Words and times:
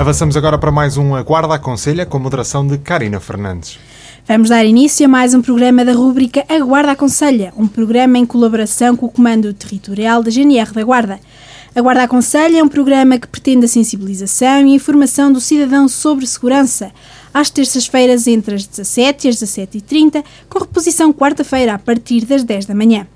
Avançamos 0.00 0.34
agora 0.34 0.56
para 0.56 0.72
mais 0.72 0.96
um 0.96 1.10
Guarda 1.22 1.56
Aconselha 1.56 2.06
com 2.06 2.18
moderação 2.18 2.66
de 2.66 2.78
Karina 2.78 3.20
Fernandes. 3.20 3.78
Vamos 4.26 4.48
dar 4.48 4.64
início 4.64 5.04
a 5.04 5.08
mais 5.10 5.34
um 5.34 5.42
programa 5.42 5.84
da 5.84 5.92
rúbrica 5.92 6.42
A 6.48 6.58
Guarda 6.58 6.92
Aconselha, 6.92 7.52
um 7.54 7.68
programa 7.68 8.16
em 8.16 8.24
colaboração 8.24 8.96
com 8.96 9.04
o 9.04 9.10
Comando 9.10 9.52
Territorial 9.52 10.22
da 10.22 10.30
GNR 10.30 10.72
da 10.72 10.82
Guarda. 10.82 11.20
A 11.76 11.82
Guarda 11.82 12.04
Aconselha 12.04 12.60
é 12.60 12.62
um 12.62 12.68
programa 12.68 13.18
que 13.18 13.26
pretende 13.26 13.66
a 13.66 13.68
sensibilização 13.68 14.66
e 14.66 14.72
a 14.72 14.76
informação 14.76 15.30
do 15.30 15.38
cidadão 15.38 15.86
sobre 15.86 16.26
segurança, 16.26 16.92
às 17.34 17.50
terças-feiras 17.50 18.26
entre 18.26 18.54
as 18.54 18.66
17 18.66 19.26
e 19.26 19.28
as 19.28 19.36
17h30, 19.36 20.24
com 20.48 20.60
reposição 20.60 21.12
quarta-feira 21.12 21.74
a 21.74 21.78
partir 21.78 22.24
das 22.24 22.42
10 22.42 22.64
da 22.64 22.74
manhã. 22.74 23.06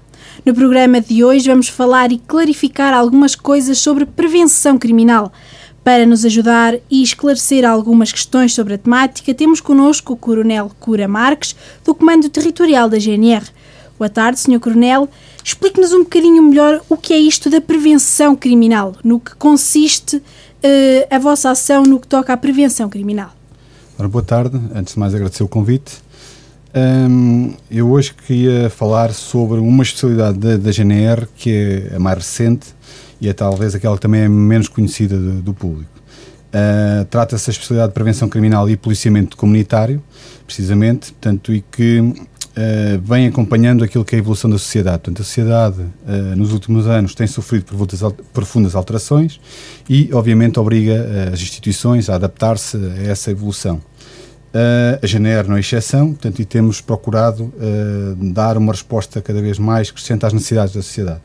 No 0.45 0.53
programa 0.53 1.01
de 1.01 1.25
hoje 1.25 1.48
vamos 1.48 1.69
falar 1.69 2.12
e 2.12 2.19
clarificar 2.19 2.93
algumas 2.93 3.35
coisas 3.35 3.79
sobre 3.79 4.05
prevenção 4.05 4.77
criminal. 4.77 5.32
Para 5.85 6.07
nos 6.07 6.25
ajudar 6.25 6.77
e 6.91 7.03
esclarecer 7.03 7.62
algumas 7.62 8.11
questões 8.11 8.55
sobre 8.55 8.73
a 8.73 8.79
temática, 8.79 9.34
temos 9.34 9.61
connosco 9.61 10.15
o 10.15 10.16
Coronel 10.16 10.70
Cura 10.80 11.07
Marques, 11.07 11.55
do 11.84 11.95
Comando 11.95 12.27
Territorial 12.30 12.88
da 12.88 12.98
GNR. 12.98 13.45
Boa 13.98 14.09
tarde, 14.09 14.41
Sr. 14.41 14.59
Coronel. 14.59 15.07
Explique-nos 15.45 15.93
um 15.93 15.98
bocadinho 15.98 16.43
melhor 16.43 16.80
o 16.88 16.97
que 16.97 17.12
é 17.12 17.19
isto 17.19 17.51
da 17.51 17.60
prevenção 17.60 18.34
criminal, 18.34 18.97
no 19.05 19.20
que 19.20 19.34
consiste 19.34 20.16
uh, 20.16 20.23
a 21.10 21.19
vossa 21.19 21.51
ação 21.51 21.83
no 21.83 22.01
que 22.01 22.09
toca 22.09 22.32
à 22.32 22.37
prevenção 22.38 22.88
criminal. 22.88 23.32
Ora, 23.98 24.09
boa 24.09 24.24
tarde. 24.24 24.59
Antes 24.74 24.95
de 24.95 25.01
mais, 25.01 25.15
agradecer 25.15 25.43
o 25.43 25.48
convite. 25.48 26.02
Um, 26.74 27.52
eu 27.71 27.91
hoje 27.91 28.15
queria 28.15 28.71
falar 28.71 29.12
sobre 29.12 29.60
uma 29.60 29.82
especialidade 29.82 30.38
da, 30.38 30.57
da 30.57 30.73
GNR 30.73 31.29
que 31.37 31.91
é 31.93 31.96
a 31.96 31.98
mais 32.01 32.16
recente 32.16 32.69
e 33.24 33.28
é 33.28 33.33
talvez 33.33 33.74
aquela 33.74 33.96
que 33.96 34.02
também 34.02 34.20
é 34.20 34.28
menos 34.28 34.69
conhecida 34.69 35.16
do, 35.16 35.41
do 35.41 35.55
público. 35.55 35.91
Uh, 36.48 37.05
Trata-se 37.06 37.46
da 37.46 37.51
especialidade 37.52 37.88
de 37.88 37.95
prevenção 37.95 38.28
criminal 38.28 38.69
e 38.69 38.77
policiamento 38.77 39.37
comunitário, 39.37 40.02
precisamente, 40.46 41.10
portanto, 41.12 41.52
e 41.52 41.62
que 41.62 42.01
uh, 42.01 42.15
vem 43.02 43.26
acompanhando 43.26 43.82
aquilo 43.82 44.04
que 44.04 44.15
é 44.15 44.18
a 44.18 44.21
evolução 44.21 44.51
da 44.51 44.59
sociedade. 44.59 44.99
Portanto, 44.99 45.23
a 45.23 45.24
sociedade, 45.24 45.80
uh, 45.80 46.37
nos 46.37 46.52
últimos 46.52 46.87
anos, 46.87 47.15
tem 47.15 47.26
sofrido 47.26 47.65
profundas 48.32 48.74
alterações 48.74 49.40
e, 49.88 50.10
obviamente, 50.12 50.60
obriga 50.60 51.30
as 51.32 51.40
instituições 51.40 52.10
a 52.10 52.16
adaptar-se 52.16 52.77
a 52.77 53.10
essa 53.10 53.30
evolução. 53.30 53.80
a 55.02 55.06
GNR 55.06 55.49
não 55.49 55.56
é 55.56 55.60
exceção, 55.60 56.10
portanto, 56.10 56.40
e 56.40 56.45
temos 56.45 56.80
procurado 56.80 57.52
dar 58.16 58.56
uma 58.56 58.73
resposta 58.73 59.21
cada 59.21 59.40
vez 59.43 59.59
mais 59.59 59.90
crescente 59.90 60.24
às 60.24 60.32
necessidades 60.32 60.74
da 60.74 60.82
sociedade. 60.82 61.21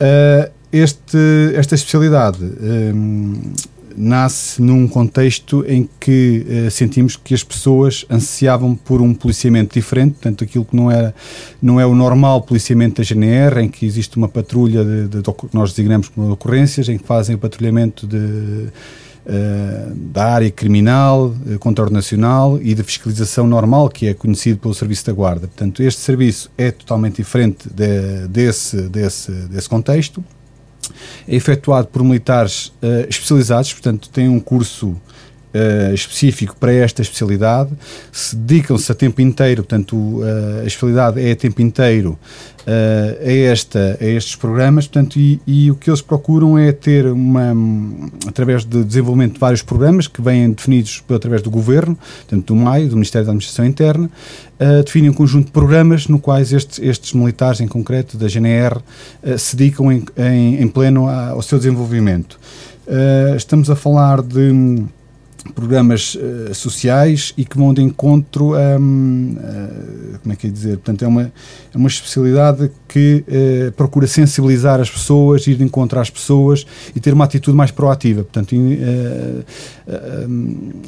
Uh, 0.00 0.57
este, 0.72 1.18
esta 1.54 1.74
especialidade 1.74 2.44
um, 2.44 3.34
nasce 3.98 4.62
num 4.62 4.86
contexto 4.86 5.64
em 5.66 5.88
que 5.98 6.46
uh, 6.48 6.70
sentimos 6.70 7.16
que 7.16 7.34
as 7.34 7.42
pessoas 7.42 8.06
ansiavam 8.08 8.74
por 8.74 9.02
um 9.02 9.12
policiamento 9.12 9.74
diferente, 9.74 10.12
portanto, 10.12 10.44
aquilo 10.44 10.64
que 10.64 10.76
não, 10.76 10.90
era, 10.90 11.14
não 11.60 11.80
é 11.80 11.86
o 11.86 11.94
normal 11.94 12.42
policiamento 12.42 13.02
da 13.02 13.04
GNR, 13.04 13.60
em 13.60 13.68
que 13.68 13.84
existe 13.84 14.16
uma 14.16 14.28
patrulha 14.28 14.84
de, 14.84 15.08
de, 15.08 15.22
de 15.22 15.34
nós 15.52 15.70
designamos 15.70 16.08
como 16.08 16.30
ocorrências, 16.30 16.88
em 16.88 16.96
que 16.96 17.04
fazem 17.04 17.34
o 17.34 17.38
patrulhamento 17.38 18.06
de. 18.06 18.68
Uh, 19.30 19.94
da 20.10 20.32
área 20.32 20.50
criminal, 20.50 21.26
uh, 21.26 21.58
contornacional 21.58 22.58
e 22.62 22.74
de 22.74 22.82
fiscalização 22.82 23.46
normal, 23.46 23.90
que 23.90 24.06
é 24.06 24.14
conhecido 24.14 24.58
pelo 24.58 24.72
Serviço 24.72 25.04
da 25.04 25.12
Guarda. 25.12 25.46
Portanto, 25.46 25.82
este 25.82 26.00
serviço 26.00 26.50
é 26.56 26.70
totalmente 26.70 27.16
diferente 27.16 27.68
de, 27.68 28.26
desse, 28.26 28.88
desse, 28.88 29.30
desse 29.30 29.68
contexto 29.68 30.24
é 31.26 31.34
efetuado 31.34 31.88
por 31.88 32.02
militares 32.02 32.72
uh, 32.82 33.08
especializados, 33.08 33.72
portanto, 33.72 34.08
tem 34.10 34.28
um 34.28 34.40
curso 34.40 34.96
uh, 35.54 35.94
específico 35.94 36.56
para 36.58 36.72
esta 36.72 37.02
especialidade, 37.02 37.70
se 38.12 38.36
dedicam-se 38.36 38.90
a 38.90 38.94
tempo 38.94 39.20
inteiro, 39.20 39.62
portanto, 39.62 39.96
uh, 39.96 40.60
a 40.62 40.66
especialidade 40.66 41.20
é 41.20 41.32
a 41.32 41.36
tempo 41.36 41.62
inteiro 41.62 42.18
a, 42.68 43.32
esta, 43.32 43.96
a 43.98 44.04
estes 44.04 44.36
programas, 44.36 44.86
portanto, 44.86 45.18
e, 45.18 45.40
e, 45.46 45.70
o 45.70 45.74
que 45.74 45.88
eles 45.88 46.02
procuram 46.02 46.58
é 46.58 46.70
ter 46.70 47.06
uma, 47.06 47.54
através 48.26 48.64
de 48.64 48.84
desenvolvimento 48.84 49.34
de 49.34 49.40
vários 49.40 49.62
programas 49.62 50.06
que 50.06 50.20
vêm 50.20 50.50
definidos 50.50 51.02
através 51.08 51.40
do 51.40 51.50
Governo, 51.50 51.96
portanto, 51.96 52.46
do 52.46 52.56
MAI, 52.56 52.86
do 52.86 52.94
Ministério 52.94 53.24
da 53.24 53.32
Administração 53.32 53.64
Interna, 53.64 54.10
uh, 54.60 54.82
definem 54.84 55.10
um 55.10 55.14
conjunto 55.14 55.46
de 55.46 55.52
programas 55.52 56.08
no 56.08 56.18
quais 56.18 56.52
estes, 56.52 56.78
estes 56.78 57.14
militares, 57.14 57.60
em 57.60 57.68
concreto, 57.68 58.18
da 58.18 58.28
GNR, 58.28 58.76
uh, 58.76 59.38
se 59.38 59.56
dedicam 59.56 59.90
em, 59.90 60.04
em, 60.16 60.62
em 60.62 60.68
pleno 60.68 61.08
ao 61.08 61.40
seu 61.40 61.58
desenvolvimento. 61.58 62.38
Uh, 62.86 63.36
estamos 63.36 63.70
a 63.70 63.76
falar 63.76 64.22
de 64.22 64.84
programas 65.52 66.14
uh, 66.14 66.54
sociais 66.54 67.32
e 67.36 67.44
que 67.44 67.56
vão 67.56 67.74
de 67.74 67.82
encontro 67.82 68.54
a, 68.54 68.78
um, 68.78 69.36
uh, 69.36 70.18
como 70.20 70.32
é 70.32 70.36
que 70.36 70.46
é 70.46 70.50
dizer, 70.50 70.76
portanto 70.78 71.04
é 71.04 71.08
uma, 71.08 71.22
é 71.22 71.76
uma 71.76 71.88
especialidade 71.88 72.70
que 72.88 73.24
uh, 73.26 73.72
procura 73.72 74.06
sensibilizar 74.06 74.80
as 74.80 74.90
pessoas, 74.90 75.46
ir 75.46 75.56
de 75.56 75.64
encontro 75.64 75.98
às 75.98 76.10
pessoas 76.10 76.66
e 76.94 77.00
ter 77.00 77.12
uma 77.12 77.24
atitude 77.24 77.56
mais 77.56 77.70
proativa, 77.70 78.22
portanto 78.22 78.54
um, 78.54 79.42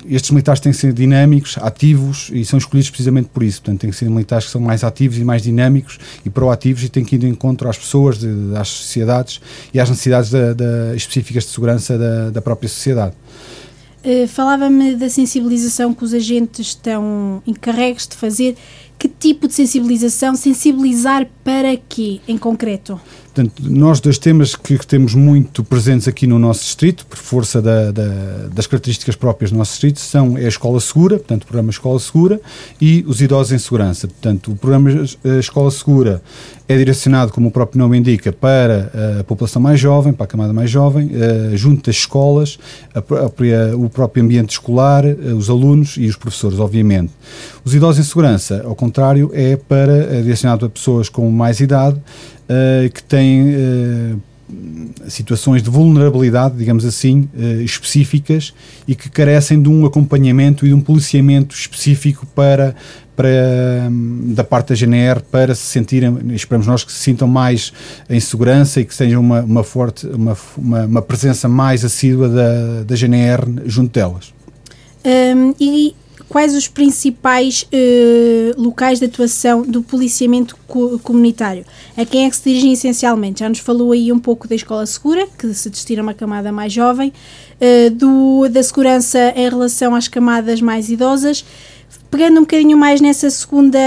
estes 0.08 0.30
militares 0.30 0.60
têm 0.60 0.72
que 0.72 0.78
ser 0.78 0.92
dinâmicos, 0.92 1.56
ativos 1.60 2.30
e 2.32 2.44
são 2.44 2.58
escolhidos 2.58 2.90
precisamente 2.90 3.28
por 3.32 3.42
isso, 3.42 3.60
portanto 3.62 3.80
têm 3.80 3.90
que 3.90 3.96
ser 3.96 4.08
militares 4.10 4.46
que 4.46 4.52
são 4.52 4.60
mais 4.60 4.84
ativos 4.84 5.18
e 5.18 5.24
mais 5.24 5.42
dinâmicos 5.42 5.98
e 6.24 6.30
proativos 6.30 6.84
e 6.84 6.88
têm 6.88 7.04
que 7.04 7.16
ir 7.16 7.18
de 7.18 7.26
encontro 7.26 7.68
às 7.68 7.78
pessoas, 7.78 8.18
de, 8.18 8.28
às 8.56 8.68
sociedades 8.68 9.40
e 9.72 9.80
às 9.80 9.88
necessidades 9.88 10.30
da, 10.30 10.52
da 10.52 10.94
específicas 10.94 11.44
de 11.44 11.50
segurança 11.50 11.98
da, 11.98 12.30
da 12.30 12.42
própria 12.42 12.68
sociedade. 12.68 13.14
Uh, 14.04 14.26
Falava-me 14.26 14.96
da 14.96 15.10
sensibilização 15.10 15.92
que 15.92 16.04
os 16.04 16.14
agentes 16.14 16.68
estão 16.68 17.42
encarregues 17.46 18.06
de 18.06 18.16
fazer. 18.16 18.56
Que 19.00 19.08
tipo 19.08 19.48
de 19.48 19.54
sensibilização? 19.54 20.36
Sensibilizar 20.36 21.26
para 21.42 21.74
quê, 21.74 22.20
em 22.28 22.36
concreto? 22.36 23.00
Portanto, 23.32 23.62
nós 23.64 23.98
dois 23.98 24.18
temas 24.18 24.54
que 24.54 24.76
temos 24.86 25.14
muito 25.14 25.64
presentes 25.64 26.06
aqui 26.06 26.26
no 26.26 26.38
nosso 26.38 26.64
distrito, 26.64 27.06
por 27.06 27.16
força 27.16 27.62
da, 27.62 27.90
da, 27.92 28.48
das 28.52 28.66
características 28.66 29.16
próprias 29.16 29.52
do 29.52 29.56
nosso 29.56 29.70
distrito, 29.70 30.00
são 30.00 30.36
a 30.36 30.42
Escola 30.42 30.80
Segura, 30.80 31.16
portanto, 31.16 31.44
o 31.44 31.46
programa 31.46 31.70
Escola 31.70 31.98
Segura, 31.98 32.40
e 32.78 33.02
os 33.06 33.22
idosos 33.22 33.52
em 33.52 33.58
segurança. 33.58 34.06
Portanto, 34.06 34.50
o 34.50 34.56
programa 34.56 34.90
eh, 34.90 35.38
Escola 35.38 35.70
Segura 35.70 36.20
é 36.68 36.76
direcionado, 36.76 37.32
como 37.32 37.48
o 37.48 37.50
próprio 37.50 37.78
nome 37.78 37.98
indica, 37.98 38.32
para 38.32 38.92
a 39.20 39.24
população 39.24 39.62
mais 39.62 39.80
jovem, 39.80 40.12
para 40.12 40.24
a 40.24 40.26
camada 40.28 40.52
mais 40.52 40.70
jovem, 40.70 41.08
uh, 41.08 41.56
junto 41.56 41.86
das 41.86 41.96
escolas, 41.96 42.60
a 42.94 43.02
própria, 43.02 43.76
o 43.76 43.90
próprio 43.90 44.22
ambiente 44.22 44.50
escolar, 44.50 45.04
os 45.04 45.50
alunos 45.50 45.96
e 45.96 46.06
os 46.06 46.14
professores, 46.14 46.60
obviamente. 46.60 47.10
Os 47.64 47.74
idosos 47.74 48.06
em 48.06 48.08
segurança, 48.08 48.62
ao 48.64 48.76
contrário, 48.76 48.89
é 49.32 49.56
para 49.56 50.22
direcionado 50.22 50.66
a 50.66 50.68
pessoas 50.68 51.08
com 51.08 51.30
mais 51.30 51.60
idade, 51.60 51.96
uh, 51.96 52.90
que 52.90 53.02
têm 53.02 53.50
uh, 53.50 54.20
situações 55.08 55.62
de 55.62 55.70
vulnerabilidade, 55.70 56.56
digamos 56.56 56.84
assim, 56.84 57.28
uh, 57.34 57.60
específicas 57.62 58.52
e 58.86 58.94
que 58.94 59.08
carecem 59.08 59.62
de 59.62 59.68
um 59.68 59.86
acompanhamento 59.86 60.66
e 60.66 60.68
de 60.68 60.74
um 60.74 60.80
policiamento 60.80 61.54
específico 61.54 62.26
para, 62.34 62.74
para 63.14 63.28
um, 63.90 64.34
da 64.34 64.42
parte 64.42 64.68
da 64.68 64.74
GNR 64.74 65.20
para 65.30 65.54
se 65.54 65.62
sentirem, 65.62 66.18
esperamos 66.32 66.66
nós 66.66 66.84
que 66.84 66.92
se 66.92 66.98
sintam 66.98 67.28
mais 67.28 67.72
em 68.08 68.18
segurança 68.18 68.80
e 68.80 68.84
que 68.84 68.96
tenham 68.96 69.20
uma, 69.20 69.42
uma 69.42 69.64
forte, 69.64 70.06
uma, 70.06 70.36
uma, 70.56 70.84
uma 70.86 71.02
presença 71.02 71.48
mais 71.48 71.84
assídua 71.84 72.28
da, 72.28 72.82
da 72.84 72.96
GNR 72.96 73.62
junto 73.66 73.92
delas. 73.92 74.32
Um, 75.04 75.54
e 75.58 75.94
quais 76.30 76.54
os 76.54 76.68
principais 76.68 77.64
uh, 77.64 78.62
locais 78.62 79.00
de 79.00 79.06
atuação 79.06 79.62
do 79.62 79.82
policiamento 79.82 80.56
co 80.66 80.96
comunitário? 81.00 81.64
A 81.96 82.06
quem 82.06 82.24
é 82.24 82.30
que 82.30 82.36
se 82.36 82.44
dirigem 82.44 82.72
essencialmente? 82.72 83.40
Já 83.40 83.48
nos 83.48 83.58
falou 83.58 83.90
aí 83.90 84.12
um 84.12 84.18
pouco 84.18 84.46
da 84.46 84.54
escola 84.54 84.86
segura, 84.86 85.26
que 85.36 85.52
se 85.52 85.68
destina 85.68 86.00
a 86.00 86.04
uma 86.04 86.14
camada 86.14 86.52
mais 86.52 86.72
jovem, 86.72 87.12
uh, 87.60 87.90
do, 87.90 88.48
da 88.48 88.62
segurança 88.62 89.34
em 89.36 89.48
relação 89.48 89.92
às 89.92 90.06
camadas 90.06 90.62
mais 90.62 90.88
idosas. 90.88 91.44
Pegando 92.08 92.38
um 92.38 92.42
bocadinho 92.42 92.78
mais 92.78 93.00
nessa 93.00 93.28
segunda, 93.28 93.78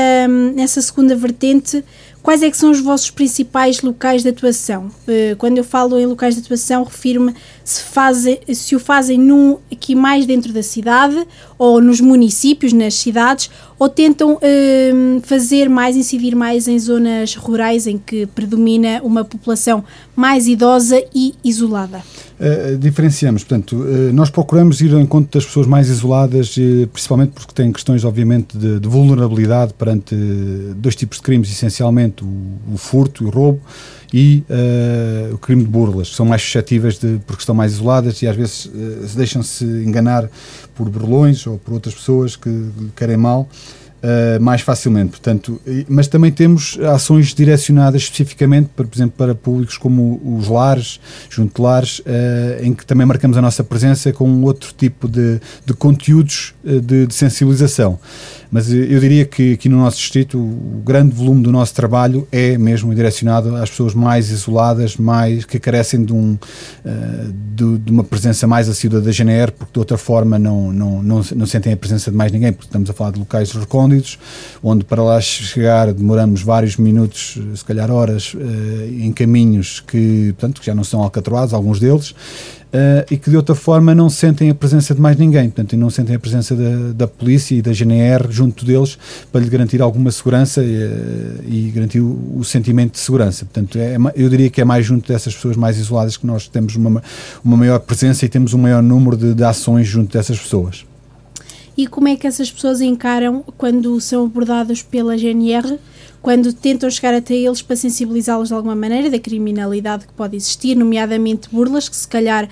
nessa 0.54 0.82
segunda 0.82 1.16
vertente, 1.16 1.84
Quais 2.24 2.42
é 2.42 2.50
que 2.50 2.56
são 2.56 2.72
os 2.72 2.80
vossos 2.80 3.12
principais 3.12 3.82
locais 3.82 4.24
de 4.24 4.30
atuação? 4.30 4.90
Uh, 5.06 5.36
quando 5.38 5.58
eu 5.58 5.64
falo 5.64 6.00
em 6.00 6.06
locais 6.06 6.36
de 6.36 6.40
atuação, 6.40 6.86
refiro-me 6.86 7.36
se, 7.64 7.82
fazem, 7.84 8.40
se 8.54 8.76
o 8.76 8.80
fazem 8.80 9.18
num, 9.18 9.58
aqui 9.72 9.96
mais 9.96 10.26
dentro 10.26 10.52
da 10.52 10.62
cidade, 10.64 11.16
ou 11.58 11.82
nos 11.82 12.02
municípios, 12.02 12.74
nas 12.74 12.96
cidades, 12.96 13.50
ou 13.80 13.90
tentam 13.90 14.36
uh, 14.36 15.22
fazer 15.24 15.70
mais, 15.70 15.96
incidir 15.96 16.36
mais 16.36 16.68
em 16.68 16.78
zonas 16.78 17.36
rurais 17.36 17.88
em 17.88 17.98
que 17.98 18.26
predomina 18.28 19.02
uma 19.04 19.24
população 19.24 19.84
mais 20.16 20.48
idosa 20.48 21.02
e 21.14 21.34
isolada? 21.44 22.02
Uh, 22.40 22.78
diferenciamos, 22.78 23.44
portanto, 23.44 23.78
uh, 23.78 24.12
nós 24.12 24.30
procuramos 24.30 24.82
ir 24.82 24.94
ao 24.94 25.00
encontro 25.00 25.32
das 25.32 25.46
pessoas 25.46 25.68
mais 25.68 25.88
isoladas, 25.88 26.58
uh, 26.58 26.88
principalmente 26.88 27.32
porque 27.32 27.54
têm 27.54 27.72
questões, 27.72 28.04
obviamente, 28.04 28.58
de, 28.58 28.80
de 28.80 28.88
vulnerabilidade 28.88 29.74
perante 29.74 30.16
dois 30.76 30.96
tipos 30.96 31.20
de 31.20 31.24
crimes, 31.24 31.50
essencialmente 31.50 32.24
o, 32.24 32.74
o, 32.74 32.78
furto 32.78 33.24
e 33.24 33.28
o 33.28 33.30
roubo, 33.30 33.62
e 34.14 34.44
uh, 34.48 35.34
o 35.34 35.38
crime 35.40 35.64
de 35.64 35.70
burlas, 35.70 36.10
que 36.10 36.16
são 36.16 36.26
mais 36.26 36.42
suscetíveis 36.44 37.00
de, 37.00 37.20
porque 37.26 37.42
estão 37.42 37.56
mais 37.56 37.74
isoladas 37.74 38.22
e 38.22 38.28
às 38.28 38.36
vezes 38.36 38.66
uh, 38.66 38.72
deixam-se 39.16 39.66
enganar 39.66 40.30
por 40.76 40.88
burlões 40.88 41.48
ou 41.48 41.58
por 41.58 41.74
outras 41.74 41.96
pessoas 41.96 42.36
que 42.36 42.70
querem 42.96 43.18
mal 43.18 43.50
uh, 44.04 44.42
mais 44.42 44.62
facilmente. 44.62 45.12
Portanto, 45.12 45.60
mas 45.88 46.08
também 46.08 46.32
temos 46.32 46.78
ações 46.94 47.34
direcionadas 47.34 48.04
especificamente, 48.04 48.70
por, 48.76 48.86
por 48.86 48.96
exemplo, 48.96 49.16
para 49.18 49.34
públicos 49.34 49.78
como 49.78 50.22
os 50.38 50.48
lares, 50.48 51.00
junto 51.30 51.56
de 51.56 51.62
lares, 51.62 52.00
uh, 52.00 52.04
em 52.62 52.74
que 52.74 52.86
também 52.86 53.08
marcamos 53.08 53.36
a 53.36 53.42
nossa 53.42 53.64
presença 53.64 54.14
com 54.14 54.44
outro 54.44 54.74
tipo 54.78 55.08
de, 55.08 55.40
de 55.66 55.74
conteúdos 55.74 56.54
de, 56.64 57.08
de 57.08 57.14
sensibilização. 57.14 58.00
Mas 58.54 58.72
eu 58.72 59.00
diria 59.00 59.26
que 59.26 59.54
aqui 59.54 59.68
no 59.68 59.78
nosso 59.78 59.98
distrito 59.98 60.38
o 60.38 60.80
grande 60.86 61.12
volume 61.16 61.42
do 61.42 61.52
nosso 61.52 61.74
trabalho 61.74 62.28
é 62.32 62.56
mesmo 62.56 62.94
direcionado 62.94 63.56
às 63.56 63.72
pessoas 63.72 63.96
mais 63.96 64.30
isoladas, 64.30 64.96
mais 64.96 65.44
que 65.44 65.58
carecem 65.58 66.06
de, 66.06 66.14
um, 66.14 66.34
uh, 66.86 67.34
de, 67.56 67.80
de, 67.80 67.92
uma 67.92 68.04
presença 68.04 68.46
mais 68.46 68.70
assídua 68.70 69.02
da 69.02 69.12
GNR, 69.12 69.52
porque 69.52 69.74
de 69.74 69.80
outra 69.80 69.98
forma 69.98 70.38
não, 70.38 70.72
não, 70.72 71.02
não, 71.02 71.22
não, 71.36 71.46
sentem 71.48 71.74
a 71.74 71.78
presença 71.78 72.12
de 72.12 72.16
mais 72.16 72.32
ninguém, 72.32 72.54
porque 72.54 72.68
estamos 72.68 72.88
a 72.92 72.94
falar 72.94 73.10
de 73.10 73.18
locais 73.18 73.52
recônditos, 73.54 74.20
onde 74.62 74.84
para 74.84 75.02
lá 75.02 75.20
chegar 75.20 75.92
demoramos 75.92 76.44
vários 76.44 76.78
minutos, 76.78 77.40
se 77.56 77.66
calhar 77.66 77.90
horas, 77.90 78.36
uh, 78.36 78.40
em 78.88 79.12
caminhos 79.12 79.80
que, 79.80 80.32
portanto, 80.34 80.62
já 80.64 80.76
não 80.76 80.84
são 80.84 81.02
alcatroados, 81.02 81.56
alguns 81.56 81.80
deles, 81.80 82.14
Uh, 82.74 83.06
e 83.12 83.18
que 83.18 83.30
de 83.30 83.38
outra 83.38 83.54
forma 83.54 83.94
não 83.94 84.10
sentem 84.10 84.50
a 84.50 84.56
presença 84.56 84.96
de 84.96 85.00
mais 85.00 85.16
ninguém, 85.16 85.44
portanto, 85.44 85.78
não 85.78 85.92
sentem 85.92 86.16
a 86.16 86.20
presença 86.20 86.56
da, 86.56 86.92
da 86.92 87.08
polícia 87.08 87.54
e 87.54 87.62
da 87.62 87.72
GNR 87.72 88.32
junto 88.32 88.66
deles 88.66 88.98
para 89.32 89.42
lhe 89.42 89.48
garantir 89.48 89.80
alguma 89.80 90.10
segurança 90.10 90.64
e, 90.64 90.84
uh, 90.84 91.44
e 91.46 91.72
garantir 91.72 92.00
o, 92.00 92.38
o, 92.38 92.44
sentimento 92.44 92.94
de 92.94 93.00
segurança. 93.00 93.46
Portanto, 93.46 93.78
é, 93.78 93.96
eu 94.16 94.28
diria 94.28 94.50
que 94.50 94.60
é 94.60 94.66
mais 94.66 94.84
junto 94.88 95.08
dessas 95.08 95.36
pessoas 95.36 95.56
mais 95.56 95.78
isoladas 95.78 96.18
que 96.18 96.26
nós 96.26 96.48
temos 96.48 96.76
uma, 96.76 97.04
uma 97.46 97.58
maior 97.58 97.78
presença 97.78 98.26
e 98.26 98.30
temos 98.30 98.56
um 98.56 98.58
maior 98.58 98.82
número 98.82 99.16
de, 99.16 99.36
de 99.36 99.44
ações 99.44 99.88
junto 99.88 100.12
dessas 100.12 100.40
pessoas. 100.40 100.84
E 101.76 101.88
como 101.88 102.08
é 102.08 102.16
que 102.16 102.28
essas 102.28 102.52
pessoas 102.52 102.82
encaram 102.82 103.44
quando 103.58 104.00
são 104.00 104.26
abordadas 104.26 104.82
pela 104.82 105.18
GNR? 105.18 105.80
quando 106.24 106.54
tentam 106.54 106.90
chegar 106.90 107.14
até 107.14 107.36
eles 107.36 107.62
para 107.62 107.76
sensibilizá-los 107.76 108.48
de 108.48 108.54
alguma 108.54 108.74
maneira 108.74 109.12
da 109.12 109.20
criminalidade 109.20 110.08
que 110.08 110.14
pode 110.14 110.38
existir, 110.38 110.74
nomeadamente 110.74 111.50
burlas, 111.52 111.90
que 111.90 111.98
se 111.98 112.08
calhar 112.08 112.48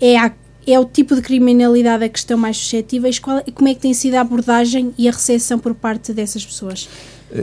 é, 0.00 0.18
a, 0.18 0.32
é 0.66 0.76
o 0.76 0.84
tipo 0.84 1.14
de 1.14 1.22
criminalidade 1.22 2.02
a 2.02 2.08
que 2.08 2.18
estão 2.18 2.36
mais 2.36 2.56
suscetíveis. 2.56 3.20
Qual, 3.20 3.40
como 3.54 3.68
é 3.68 3.74
que 3.74 3.80
tem 3.80 3.94
sido 3.94 4.16
a 4.16 4.22
abordagem 4.22 4.92
e 4.98 5.08
a 5.08 5.12
recepção 5.12 5.56
por 5.56 5.72
parte 5.72 6.12
dessas 6.12 6.44
pessoas? 6.44 6.88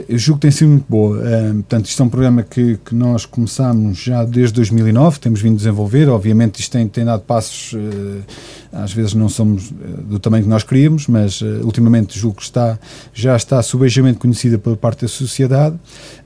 Eu 0.08 0.18
julgo 0.18 0.38
que 0.38 0.42
tem 0.42 0.50
sido 0.50 0.68
muito 0.68 0.86
boa. 0.88 1.18
Uh, 1.18 1.54
portanto, 1.54 1.86
isto 1.86 2.00
é 2.00 2.06
um 2.06 2.08
programa 2.08 2.42
que, 2.44 2.78
que 2.84 2.94
nós 2.94 3.26
começámos 3.26 3.98
já 3.98 4.24
desde 4.24 4.54
2009, 4.54 5.18
temos 5.18 5.40
vindo 5.40 5.54
a 5.54 5.56
desenvolver. 5.56 6.08
Obviamente, 6.08 6.60
isto 6.60 6.72
tem, 6.72 6.86
tem 6.86 7.04
dado 7.04 7.22
passos, 7.22 7.72
uh, 7.72 8.22
às 8.72 8.92
vezes 8.92 9.14
não 9.14 9.28
somos 9.28 9.70
uh, 9.70 9.74
do 10.02 10.18
tamanho 10.18 10.44
que 10.44 10.50
nós 10.50 10.62
queríamos, 10.62 11.06
mas 11.06 11.42
ultimamente 11.62 12.18
julgo 12.18 12.36
que 12.36 12.42
está, 12.42 12.78
já 13.12 13.36
está 13.36 13.62
subejamente 13.62 14.18
conhecida 14.18 14.58
por 14.58 14.76
parte 14.76 15.02
da 15.02 15.08
sociedade. 15.08 15.76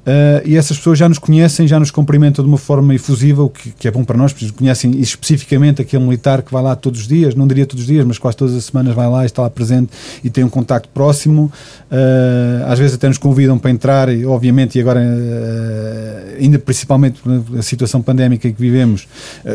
Uh, 0.05 0.45
e 0.45 0.55
essas 0.55 0.77
pessoas 0.77 0.99
já 0.99 1.09
nos 1.09 1.19
conhecem, 1.19 1.67
já 1.67 1.81
nos 1.81 1.91
cumprimentam 1.91 2.45
de 2.45 2.49
uma 2.49 2.59
forma 2.59 2.95
efusiva, 2.95 3.43
o 3.43 3.49
que, 3.49 3.71
que, 3.71 3.89
é 3.89 3.91
bom 3.91 4.05
para 4.05 4.19
nós, 4.19 4.35
porque 4.35 4.53
conhecem 4.53 4.91
especificamente 5.01 5.81
aquele 5.81 6.05
militar 6.05 6.43
que 6.43 6.53
vai 6.53 6.63
lá 6.63 6.77
todos 6.77 7.01
os 7.01 7.09
dias, 7.09 7.35
não 7.35 7.47
diria 7.47 7.65
todos 7.65 7.85
os 7.85 7.87
dias, 7.87 8.05
mas 8.05 8.19
quase 8.19 8.37
todas 8.37 8.55
as 8.55 8.67
semanas 8.67 8.95
vai 8.95 9.09
lá, 9.09 9.25
está 9.25 9.41
lá 9.41 9.49
presente 9.49 9.91
e 10.23 10.29
tem 10.29 10.45
um 10.45 10.51
contacto 10.51 10.91
próximo. 10.91 11.51
Uh, 11.91 12.67
às 12.67 12.79
vezes 12.79 12.97
até 12.97 13.09
nos 13.09 13.17
convidam 13.17 13.59
para 13.59 13.71
entrar, 13.71 14.11
e, 14.11 14.27
obviamente, 14.27 14.77
e 14.77 14.81
agora, 14.83 15.01
uh, 15.01 16.37
ainda 16.39 16.59
principalmente 16.59 17.23
na 17.25 17.63
situação 17.63 18.03
pandémica 18.03 18.51
que 18.51 18.61
vivemos, 18.61 19.09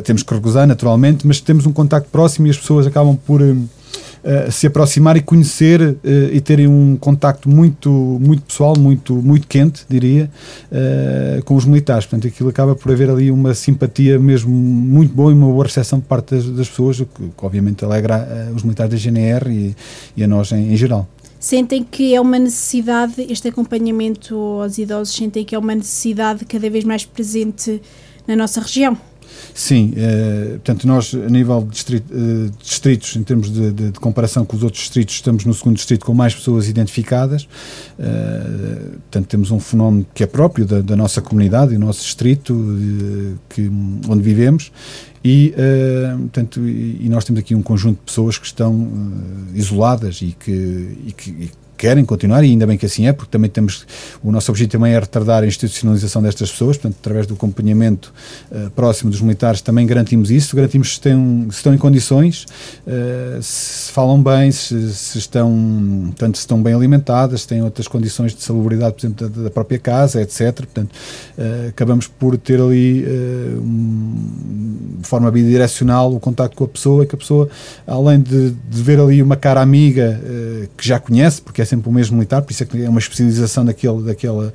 temos 0.04 0.24
que 0.24 0.34
recusar 0.34 0.66
naturalmente, 0.66 1.28
mas 1.28 1.40
temos 1.40 1.68
um 1.68 1.72
contacto 1.72 2.10
próximo 2.10 2.48
e 2.48 2.50
as 2.50 2.58
pessoas 2.58 2.79
acabam 2.88 3.16
por 3.16 3.42
uh, 3.42 4.52
se 4.52 4.68
aproximar 4.68 5.18
e 5.18 5.22
conhecer 5.22 5.82
uh, 5.82 5.98
e 6.32 6.40
terem 6.42 6.68
um 6.68 6.98
contacto 6.98 7.50
muito, 7.50 7.90
muito 7.90 8.44
pessoal, 8.44 8.78
muito, 8.78 9.14
muito 9.16 9.48
quente, 9.48 9.86
diria, 9.88 10.30
uh, 10.72 11.44
com 11.44 11.56
os 11.56 11.66
militares. 11.66 12.06
Portanto, 12.06 12.28
aquilo 12.28 12.50
acaba 12.50 12.76
por 12.76 12.92
haver 12.92 13.10
ali 13.10 13.32
uma 13.32 13.54
simpatia 13.54 14.20
mesmo 14.20 14.52
muito 14.52 15.14
boa 15.14 15.32
e 15.32 15.36
uma 15.36 15.48
boa 15.48 15.66
recepção 15.66 16.00
por 16.00 16.08
parte 16.08 16.36
das, 16.36 16.46
das 16.46 16.70
pessoas, 16.70 17.00
o 17.00 17.06
que, 17.06 17.24
que, 17.24 17.46
obviamente 17.46 17.84
alegra 17.84 18.50
os 18.56 18.64
militares 18.64 18.92
da 18.92 18.98
GNR 18.98 19.50
e, 19.50 19.76
e 20.16 20.24
a 20.24 20.28
nós 20.28 20.52
em, 20.52 20.74
em 20.74 20.78
geral 20.78 21.08
sentem 21.40 21.86
que 21.90 22.14
é 22.14 22.20
uma 22.20 22.38
necessidade, 22.38 23.26
este 23.30 23.48
acompanhamento 23.48 24.36
aos 24.36 24.78
idosos, 24.78 25.16
sentem 25.16 25.46
que 25.46 25.56
é 25.56 25.58
uma 25.58 25.74
necessidade 25.74 26.44
cada 26.44 26.70
vez 26.70 26.84
mais 26.84 27.06
presente 27.06 27.82
na 28.28 28.36
nossa 28.36 28.60
região? 28.60 28.98
Sim, 29.54 29.94
uh, 29.94 30.52
portanto, 30.52 30.88
nós, 30.88 31.14
a 31.14 31.30
nível 31.30 31.62
de 31.62 31.70
distrito, 31.70 32.14
uh, 32.14 32.50
distritos, 32.62 33.16
em 33.16 33.24
termos 33.24 33.52
de, 33.52 33.72
de, 33.72 33.92
de, 33.92 34.00
comparação 34.00 34.46
com 34.46 34.56
os 34.56 34.64
outros 34.64 34.82
distritos, 34.82 35.16
estamos 35.16 35.46
no 35.46 35.54
segundo 35.54 35.76
distrito 35.76 36.06
com 36.06 36.14
mais 36.14 36.34
pessoas 36.34 36.68
identificadas. 36.68 37.44
Uh, 37.44 38.92
portanto, 39.02 39.28
temos 39.28 39.52
um 39.52 39.60
fenómeno 39.60 40.06
que 40.14 40.24
é 40.24 40.28
próprio 40.28 40.66
da, 40.66 40.82
da 40.82 40.96
nossa 40.96 41.22
comunidade 41.22 41.74
do 41.74 41.80
nosso 41.80 42.02
distrito 42.02 42.56
que, 43.50 43.70
onde 44.08 44.22
vivemos. 44.22 44.72
E, 45.22 45.54
portanto, 46.22 46.66
e, 46.66 47.08
nós 47.10 47.26
temos 47.26 47.42
aqui 47.42 47.54
um 47.54 47.62
conjunto 47.62 47.98
de 47.98 48.06
pessoas 48.06 48.38
que 48.38 48.46
estão 48.46 48.88
isoladas 49.54 50.22
e 50.22 50.34
que, 50.40 50.98
e 51.08 51.12
que, 51.12 51.30
e 51.30 51.52
querem 51.80 52.04
continuar, 52.04 52.44
e 52.44 52.50
ainda 52.50 52.68
bem 52.68 52.78
que 52.78 52.86
assim 52.86 53.08
é, 53.08 53.14
porque 53.14 53.32
também 53.32 53.50
temos, 53.50 53.88
o 54.22 54.34
nosso 54.34 54.52
objetivo 54.52 54.74
também 54.74 54.94
é 54.94 55.00
retardar 55.00 55.44
a 55.44 55.48
institucionalização 55.48 56.22
destas 56.22 56.52
pessoas, 56.52 56.76
portanto, 56.76 56.98
através 57.00 57.26
do 57.26 57.36
acompanhamento 57.36 58.14
uh, 58.52 58.70
próximo 58.72 59.10
dos 59.10 59.22
militares 59.22 59.62
também 59.62 59.88
garantimos 59.88 60.30
isso, 60.30 60.54
garantimos 60.58 60.96
se, 60.96 61.02
têm, 61.02 61.48
se 61.50 61.56
estão 61.56 61.74
em 61.74 61.78
condições, 61.78 62.46
uh, 62.86 63.42
se 63.42 63.94
falam 63.94 64.22
bem, 64.22 64.52
se, 64.52 64.94
se, 64.94 65.18
estão, 65.18 65.50
portanto, 66.08 66.36
se 66.36 66.42
estão 66.42 66.62
bem 66.62 66.74
alimentadas, 66.74 67.42
se 67.42 67.48
têm 67.48 67.64
outras 67.64 67.88
condições 67.88 68.36
de 68.36 68.44
salubridade, 68.44 68.96
por 68.96 69.00
exemplo, 69.06 69.30
da, 69.30 69.44
da 69.44 69.50
própria 69.50 69.80
casa, 69.80 70.22
etc. 70.22 70.54
Portanto, 70.58 70.92
uh, 71.38 71.70
acabamos 71.70 72.08
por 72.08 72.38
ter 72.38 72.60
ali, 72.60 73.06
um, 73.58 74.98
de 75.00 75.08
forma 75.08 75.32
bidirecional, 75.32 76.14
o 76.14 76.20
contacto 76.20 76.58
com 76.58 76.66
a 76.66 76.68
pessoa, 76.68 77.06
que 77.06 77.16
a 77.16 77.18
pessoa, 77.18 77.50
além 77.88 78.20
de, 78.20 78.52
de 78.52 78.84
ver 78.84 79.00
ali 79.00 79.24
uma 79.24 79.38
cara 79.38 79.62
amiga 79.62 80.20
que 80.76 80.86
já 80.86 81.00
conhece, 81.00 81.42
porque 81.42 81.62
é 81.62 81.69
sempre 81.70 81.90
o 81.90 81.92
mesmo 81.94 82.16
militar, 82.18 82.42
por 82.42 82.52
isso 82.52 82.64
é 82.64 82.66
que 82.66 82.84
é 82.84 82.90
uma 82.90 83.00
especialização 83.00 83.64
daquele, 83.64 84.02
daquela, 84.04 84.54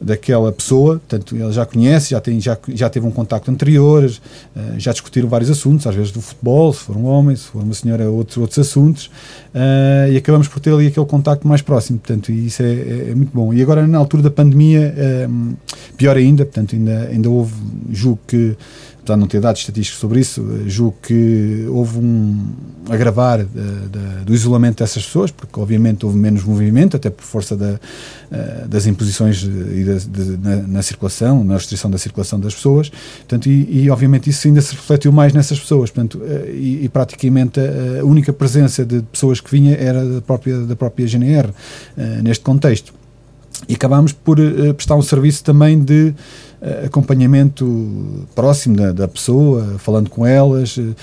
daquela 0.00 0.52
pessoa, 0.52 0.94
portanto, 0.98 1.36
ele 1.36 1.52
já 1.52 1.64
conhece, 1.64 2.10
já, 2.10 2.20
tem, 2.20 2.40
já, 2.40 2.58
já 2.68 2.90
teve 2.90 3.06
um 3.06 3.10
contacto 3.10 3.50
anterior, 3.50 4.04
uh, 4.04 4.60
já 4.78 4.92
discutiram 4.92 5.28
vários 5.28 5.50
assuntos, 5.50 5.86
às 5.86 5.94
vezes 5.94 6.10
do 6.12 6.20
futebol, 6.20 6.72
se 6.72 6.80
for 6.80 6.96
um 6.96 7.04
homem, 7.04 7.34
se 7.36 7.44
for 7.44 7.62
uma 7.62 7.74
senhora, 7.74 8.10
outros, 8.10 8.36
outros 8.36 8.58
assuntos, 8.58 9.06
uh, 9.54 10.10
e 10.10 10.16
acabamos 10.16 10.48
por 10.48 10.60
ter 10.60 10.72
ali 10.72 10.88
aquele 10.88 11.06
contacto 11.06 11.46
mais 11.46 11.62
próximo, 11.62 11.98
portanto, 11.98 12.30
e 12.30 12.46
isso 12.46 12.62
é, 12.62 12.72
é, 12.72 13.10
é 13.10 13.14
muito 13.14 13.30
bom. 13.32 13.54
E 13.54 13.62
agora, 13.62 13.86
na 13.86 13.98
altura 13.98 14.22
da 14.24 14.30
pandemia, 14.30 14.94
eh, 14.96 15.28
pior 15.96 16.16
ainda, 16.16 16.44
portanto, 16.44 16.74
ainda, 16.74 17.08
ainda 17.08 17.30
houve, 17.30 17.54
julgo 17.90 18.18
que 18.26 18.56
apesar 19.06 19.16
não 19.16 19.26
ter 19.26 19.40
dados 19.40 19.60
estatísticos 19.60 20.00
sobre 20.00 20.20
isso, 20.20 20.40
eh, 20.40 20.68
julgo 20.68 20.96
que 21.00 21.66
houve 21.68 21.98
um 21.98 22.52
agravar 22.88 23.44
de, 23.44 23.44
de, 23.44 24.24
do 24.24 24.34
isolamento 24.34 24.78
dessas 24.78 25.04
pessoas, 25.04 25.30
porque 25.30 25.58
obviamente 25.58 26.04
houve 26.04 26.18
menos 26.18 26.42
movimento, 26.44 26.96
até 26.96 27.08
por 27.08 27.22
força 27.22 27.56
da, 27.56 27.78
eh, 28.30 28.64
das 28.68 28.86
imposições 28.86 29.42
e 29.42 29.84
da, 29.84 30.50
na, 30.50 30.56
na, 30.62 30.82
circulação, 30.82 31.44
na 31.44 31.54
restrição 31.54 31.90
da 31.90 31.98
circulação 31.98 32.38
das 32.38 32.54
pessoas, 32.54 32.90
portanto, 32.90 33.48
e, 33.48 33.84
e, 33.84 33.90
obviamente 33.90 34.28
isso 34.28 34.46
ainda 34.46 34.60
se 34.60 34.74
refletiu 34.74 35.12
mais 35.12 35.32
nessas 35.32 35.58
pessoas, 35.58 35.90
portanto, 35.90 36.20
eh, 36.24 36.50
e, 36.52 36.84
e 36.84 36.88
praticamente 36.88 37.60
a, 37.60 38.04
única 38.04 38.32
presença 38.32 38.84
de 38.84 39.02
pessoas 39.02 39.40
que 39.40 39.50
vinha 39.50 39.76
era 39.76 40.04
da 40.04 40.20
própria, 40.20 40.58
da 40.58 40.76
própria 40.76 41.06
GNR, 41.06 41.50
neste 42.22 42.44
contexto. 42.44 42.92
E 43.68 43.74
acabámos 43.74 44.12
por 44.12 44.38
prestar 44.76 44.96
um 44.96 45.02
serviço 45.02 45.42
também 45.42 45.82
de 45.82 46.14
eh, 46.58 46.86
acompanhamento 46.86 48.26
próximo 48.34 48.76
da, 48.76 48.90
da, 48.90 49.06
pessoa, 49.06 49.76
falando 49.78 50.08
com 50.08 50.24
elas, 50.24 50.78
uh, 50.78 50.94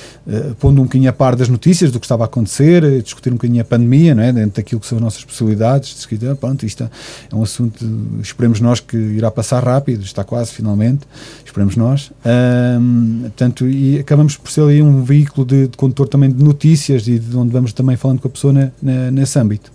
pondo 0.60 0.81
um 0.81 0.86
bocadinho 0.86 1.10
a 1.12 1.13
par 1.13 1.36
das 1.36 1.48
notícias 1.48 1.91
do 1.91 2.00
que 2.00 2.05
estava 2.07 2.24
a 2.24 2.25
acontecer, 2.25 2.83
uh, 2.83 3.01
discutir 3.03 3.29
um 3.29 3.33
bocadinho 3.33 3.62
a 3.62 3.63
pandemia, 3.63 4.15
não 4.15 4.24
é? 4.24 4.33
dentro 4.33 4.55
daquilo 4.55 4.81
que 4.81 4.88
são 4.88 4.98
as 4.98 5.03
nossas 5.03 5.24
possibilidades, 5.24 5.93
discutir, 5.93 6.27
ah, 6.27 6.36
pronto, 6.36 6.65
isto 6.65 6.89
é 7.31 7.36
um 7.36 7.43
assunto, 7.43 7.86
esperemos 8.19 8.60
nós 8.60 8.79
que 8.79 8.98
irá 8.98 9.29
passar 9.29 9.63
rápido, 9.63 10.03
está 10.03 10.24
quase 10.24 10.51
finalmente, 10.51 11.01
esperemos 11.45 11.75
nós. 11.75 12.12
Um, 12.25 13.19
portanto, 13.22 13.67
e 13.69 14.00
acabamos 14.00 14.36
por 14.36 14.50
ser 14.50 14.62
ali 14.62 14.81
um 14.81 15.03
veículo 15.03 15.45
de, 15.45 15.67
de 15.67 15.77
condutor 15.77 16.07
também 16.07 16.31
de 16.31 16.43
notícias 16.43 17.07
e 17.07 17.19
de 17.19 17.38
onde 17.38 17.53
vamos 17.53 17.74
também 17.74 17.95
falando 17.95 18.19
com 18.19 18.27
a 18.27 18.31
pessoa 18.31 18.51
na, 18.51 18.72
na, 18.81 19.12
nesse 19.12 19.38
âmbito. 19.38 19.72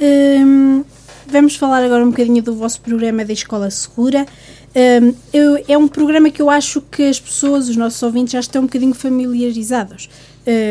Um, 0.00 0.84
vamos 1.26 1.56
falar 1.56 1.82
agora 1.84 2.04
um 2.04 2.10
bocadinho 2.10 2.42
do 2.42 2.54
vosso 2.54 2.80
programa 2.80 3.24
da 3.24 3.32
Escola 3.32 3.70
Segura. 3.70 4.26
Um, 4.74 5.14
eu, 5.32 5.64
é 5.68 5.76
um 5.76 5.88
programa 5.88 6.30
que 6.30 6.40
eu 6.40 6.50
acho 6.50 6.80
que 6.80 7.02
as 7.02 7.18
pessoas, 7.18 7.68
os 7.68 7.76
nossos 7.76 8.02
ouvintes, 8.02 8.32
já 8.32 8.40
estão 8.40 8.62
um 8.62 8.66
bocadinho 8.66 8.94
familiarizados. 8.94 10.08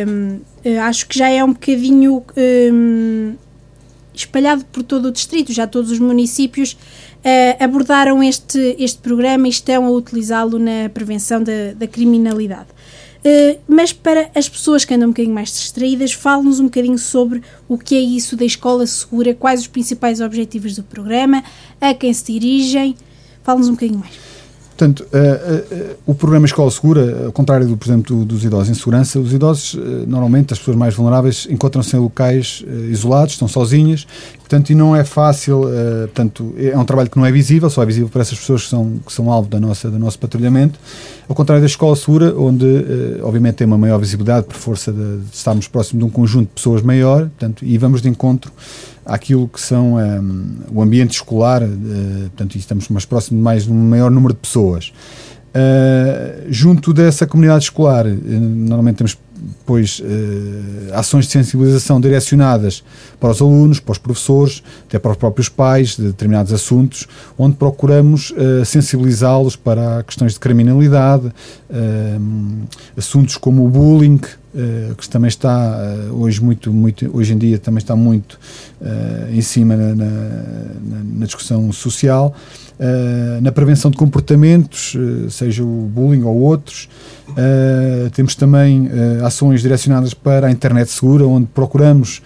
Um, 0.08 0.40
acho 0.82 1.08
que 1.08 1.18
já 1.18 1.30
é 1.30 1.44
um 1.44 1.54
bocadinho. 1.54 2.24
Um, 2.38 3.34
espalhado 4.14 4.64
por 4.66 4.82
todo 4.82 5.10
o 5.10 5.12
distrito, 5.12 5.52
já 5.52 5.68
todos 5.68 5.92
os 5.92 6.00
municípios 6.00 6.72
uh, 6.72 7.64
abordaram 7.64 8.24
este, 8.24 8.76
este 8.80 9.00
programa 9.00 9.48
e 9.48 9.50
estão 9.50 9.86
a 9.86 9.90
utilizá-lo 9.90 10.58
na 10.58 10.90
prevenção 10.94 11.44
da, 11.44 11.74
da 11.76 11.88
criminalidade. 11.88 12.68
Uh, 13.26 13.60
mas 13.68 13.92
para 13.92 14.30
as 14.36 14.48
pessoas 14.48 14.86
que 14.86 14.94
andam 14.94 15.08
um 15.08 15.12
bocadinho 15.12 15.34
mais 15.34 15.52
distraídas, 15.52 16.14
fale-nos 16.14 16.60
um 16.60 16.66
bocadinho 16.66 16.98
sobre 17.00 17.42
o 17.68 17.76
que 17.76 17.96
é 17.96 18.00
isso 18.00 18.36
da 18.36 18.46
escola 18.46 18.86
segura, 18.86 19.34
quais 19.34 19.62
os 19.62 19.68
principais 19.68 20.22
objetivos 20.22 20.76
do 20.76 20.84
programa, 20.84 21.44
a 21.82 21.92
quem 21.96 22.14
se 22.14 22.32
dirigem. 22.32 22.96
Fale-nos 23.42 23.68
um 23.68 23.72
bocadinho 23.72 24.00
mais. 24.00 24.35
Portanto, 24.78 25.06
uh, 25.06 25.74
uh, 25.74 25.96
o 26.06 26.14
programa 26.14 26.46
Escola 26.46 26.70
Segura, 26.70 27.28
ao 27.28 27.32
contrário, 27.32 27.66
do, 27.66 27.78
por 27.78 27.88
exemplo, 27.88 28.26
dos 28.26 28.44
idosos 28.44 28.70
em 28.70 28.74
segurança, 28.74 29.18
os 29.18 29.32
idosos, 29.32 29.74
uh, 29.76 29.80
normalmente, 30.06 30.52
as 30.52 30.60
pessoas 30.60 30.76
mais 30.76 30.94
vulneráveis, 30.94 31.48
encontram-se 31.50 31.96
em 31.96 32.00
locais 32.00 32.62
isolados, 32.90 33.36
estão 33.36 33.48
sozinhas, 33.48 34.06
portanto, 34.38 34.72
e 34.72 34.76
não 34.76 34.94
é 34.94 35.06
fácil, 35.06 35.62
portanto, 36.04 36.54
é 36.58 36.78
um 36.78 36.84
trabalho 36.84 37.10
que 37.10 37.18
não 37.18 37.26
é 37.26 37.32
visível, 37.32 37.70
só 37.70 37.82
é 37.82 37.86
visível 37.86 38.10
para 38.10 38.22
essas 38.22 38.38
pessoas 38.38 38.64
que 38.64 38.70
são, 38.70 39.00
que 39.06 39.14
são 39.14 39.32
alvo 39.32 39.50
da 39.50 39.60
nossa, 39.60 39.90
do 39.90 39.98
nosso 39.98 40.20
patrulhamento, 40.20 40.78
ao 41.28 41.36
contrário 41.36 41.62
da 41.62 41.68
Escola 41.68 41.96
Segura, 41.96 42.36
onde, 42.38 42.66
obviamente, 43.24 43.56
tem 43.56 43.68
uma 43.68 43.78
maior 43.78 43.98
visibilidade 43.98 44.46
por 44.46 44.56
força 44.56 44.92
de, 44.92 45.18
de 45.18 45.36
estarmos 45.36 45.68
próximo 45.68 46.00
de 46.00 46.06
um 46.06 46.10
conjunto 46.10 46.50
de 46.50 46.54
pessoas 46.54 46.82
maior, 46.82 47.22
portanto, 47.22 47.66
e 47.66 47.78
vamos 47.78 48.02
de 48.02 48.10
encontro 48.10 48.52
àquilo 49.06 49.48
que 49.48 49.62
são 49.62 49.96
um, 49.98 50.56
o 50.74 50.82
ambiente 50.82 51.12
escolar, 51.12 51.62
uh, 51.62 51.68
portanto, 52.36 52.56
estamos 52.56 52.90
mais 52.90 53.06
próximo 53.06 53.38
de 53.38 53.44
mais 53.44 53.68
um 53.68 53.74
maior 53.74 54.10
número 54.10 54.34
de 54.34 54.40
pessoas. 54.40 54.92
Uh, 55.56 56.48
junto 56.50 56.92
dessa 56.94 57.26
comunidade 57.26 57.66
escolar, 57.66 58.06
uh, 58.08 58.10
normalmente 58.10 58.98
temos 58.98 59.18
depois 59.38 60.02
ações 60.94 61.26
de 61.26 61.32
sensibilização 61.32 62.00
direcionadas 62.00 62.84
para 63.20 63.30
os 63.30 63.42
alunos, 63.42 63.80
para 63.80 63.92
os 63.92 63.98
professores, 63.98 64.64
até 64.88 64.98
para 64.98 65.12
os 65.12 65.18
próprios 65.18 65.50
pais 65.50 65.98
de 65.98 66.04
determinados 66.04 66.52
assuntos, 66.54 67.06
onde 67.38 67.56
procuramos 67.56 68.34
sensibilizá-los 68.66 69.56
para 69.56 70.02
questões 70.04 70.34
de 70.34 70.40
criminalidade, 70.40 71.32
assuntos 72.98 73.38
como 73.38 73.66
o 73.66 73.70
bullying, 73.70 74.20
Uh, 74.56 74.96
que 74.96 75.10
também 75.10 75.28
está 75.28 75.78
uh, 76.10 76.14
hoje 76.18 76.42
muito, 76.42 76.72
muito 76.72 77.12
hoje 77.14 77.34
em 77.34 77.38
dia 77.38 77.60
também 77.60 77.80
está 77.80 77.94
muito 77.94 78.40
uh, 78.80 79.30
em 79.30 79.42
cima 79.42 79.76
na, 79.76 79.94
na, 79.94 80.06
na, 81.14 81.26
discussão 81.26 81.74
social 81.74 82.34
na 83.42 83.54
prevenção 83.54 83.90
de 83.90 83.96
comportamentos 83.96 84.98
seja 85.30 85.64
o 85.64 85.90
bullying 85.94 86.24
ou 86.24 86.36
outros. 86.42 86.90
Temos 88.14 88.36
também 88.36 88.90
ações 89.24 89.62
direcionadas 89.62 90.14
para 90.14 90.48
a 90.48 90.52
internet 90.52 90.92
segura 90.92 91.26
onde 91.26 91.48
procuramos 91.54 92.22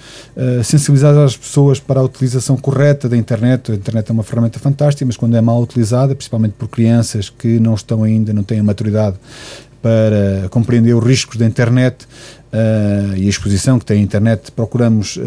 sensibilizar 0.63 1.15
as 1.19 1.37
pessoas 1.37 1.79
para 1.79 1.99
a 1.99 2.03
utilização 2.03 2.57
correta 2.57 3.07
da 3.07 3.15
internet. 3.15 3.71
A 3.71 3.75
internet 3.75 4.09
é 4.09 4.11
uma 4.11 4.23
ferramenta 4.23 4.57
fantástica 4.57 5.05
mas 5.05 5.15
quando 5.15 5.37
é 5.37 5.41
mal 5.41 5.61
utilizada 5.61 6.15
principalmente 6.15 6.53
por 6.53 6.67
crianças 6.67 7.29
que 7.29 7.59
não 7.59 7.75
estão 7.75 8.01
ainda 8.01 8.33
não 8.33 8.41
têm 8.41 8.59
a 8.59 8.63
maturidade 8.63 9.17
para 9.81 10.49
compreender 10.49 10.93
os 10.93 11.03
riscos 11.03 11.37
da 11.37 11.45
internet 11.45 12.05
uh, 12.53 13.15
e 13.15 13.25
a 13.25 13.29
exposição 13.29 13.79
que 13.79 13.85
tem 13.85 13.99
a 13.99 14.03
internet, 14.03 14.51
procuramos 14.51 15.17
uh, 15.17 15.21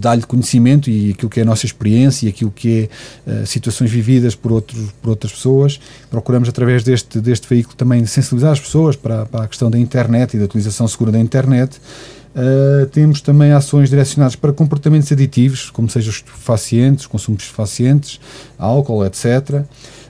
dar-lhe 0.00 0.22
conhecimento 0.22 0.90
e 0.90 1.10
aquilo 1.10 1.30
que 1.30 1.40
é 1.40 1.42
a 1.42 1.46
nossa 1.46 1.66
experiência 1.66 2.26
e 2.26 2.28
aquilo 2.28 2.50
que 2.50 2.88
é 3.26 3.42
uh, 3.42 3.46
situações 3.46 3.90
vividas 3.90 4.34
por, 4.34 4.52
outros, 4.52 4.92
por 5.02 5.10
outras 5.10 5.32
pessoas. 5.32 5.80
Procuramos, 6.10 6.48
através 6.48 6.84
deste, 6.84 7.20
deste 7.20 7.48
veículo, 7.48 7.74
também 7.76 8.04
sensibilizar 8.06 8.52
as 8.52 8.60
pessoas 8.60 8.96
para, 8.96 9.26
para 9.26 9.44
a 9.44 9.48
questão 9.48 9.70
da 9.70 9.78
internet 9.78 10.34
e 10.34 10.38
da 10.38 10.44
utilização 10.44 10.86
segura 10.86 11.10
da 11.10 11.18
internet. 11.18 11.80
Uh, 12.34 12.86
temos 12.86 13.20
também 13.20 13.52
ações 13.52 13.88
direcionadas 13.90 14.36
para 14.36 14.52
comportamentos 14.52 15.10
aditivos, 15.10 15.70
como 15.70 15.88
sejam 15.88 16.10
os 16.10 16.16
estupefacientes, 16.16 17.06
consumos 17.06 17.38
de 17.38 17.44
estupefacientes, 17.44 18.20
álcool, 18.58 19.04
etc. 19.04 19.64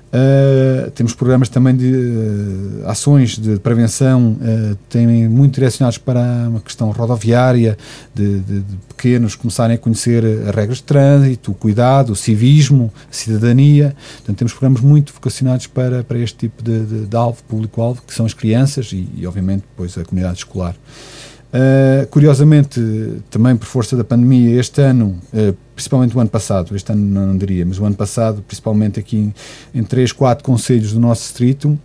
Uh, 0.09 0.91
temos 0.93 1.13
programas 1.13 1.51
também 1.51 1.77
de 1.77 1.93
uh, 1.93 2.89
ações 2.89 3.37
de 3.37 3.59
prevenção, 3.59 4.39
uh, 4.41 4.75
também 4.89 5.29
muito 5.29 5.57
direcionados 5.57 5.99
para 5.99 6.49
uma 6.49 6.61
questão 6.61 6.91
rodoviária, 6.91 7.77
de, 8.15 8.41
de, 8.41 8.61
de, 8.61 8.77
pequenos 8.89 9.35
começarem 9.35 9.77
a 9.77 9.79
conhecer 9.79 10.25
as 10.49 10.55
regras 10.55 10.79
de 10.79 10.85
trânsito, 10.85 11.53
o 11.53 11.55
cuidado, 11.55 12.13
o 12.13 12.17
civismo, 12.17 12.91
a 13.11 13.13
cidadania. 13.13 13.95
Portanto, 14.17 14.39
temos 14.39 14.53
programas 14.53 14.81
muito 14.81 15.13
vocacionados 15.13 15.67
para, 15.67 16.03
para 16.03 16.19
este 16.19 16.39
tipo 16.39 16.63
de, 16.63 16.87
de, 16.87 17.07
de 17.07 17.17
alvo, 17.17 17.43
público-alvo, 17.45 18.03
que 18.07 18.15
são 18.15 18.25
as 18.25 18.33
crianças 18.33 18.91
e, 18.93 19.07
e, 19.15 19.27
obviamente, 19.27 19.65
depois 19.71 19.97
a 19.99 20.05
comunidade 20.05 20.39
escolar. 20.39 20.75
Uh, 21.49 22.07
curiosamente, 22.09 22.79
também 23.31 23.57
por 23.57 23.65
força 23.65 23.97
da 23.97 24.05
pandemia, 24.05 24.61
este 24.61 24.83
ano, 24.83 25.19
uh, 25.33 25.57
principalmente 25.75 26.15
o 26.15 26.21
ano 26.21 26.29
passado, 26.29 26.77
este 26.77 26.93
ano 26.93 27.03
não, 27.03 27.27
não, 27.29 27.39
diria, 27.39 27.65
mas 27.65 27.79
o 27.79 27.85
ano 27.87 27.95
passado, 27.95 28.43
principalmente 28.47 29.01
aqui 29.01 29.17
em, 29.17 29.35
em 29.81 29.83
três, 29.83 30.13
quatro 30.13 30.45
conselhos 30.45 30.93
do 30.93 31.01
nosso 31.01 31.23
distrito, 31.23 31.79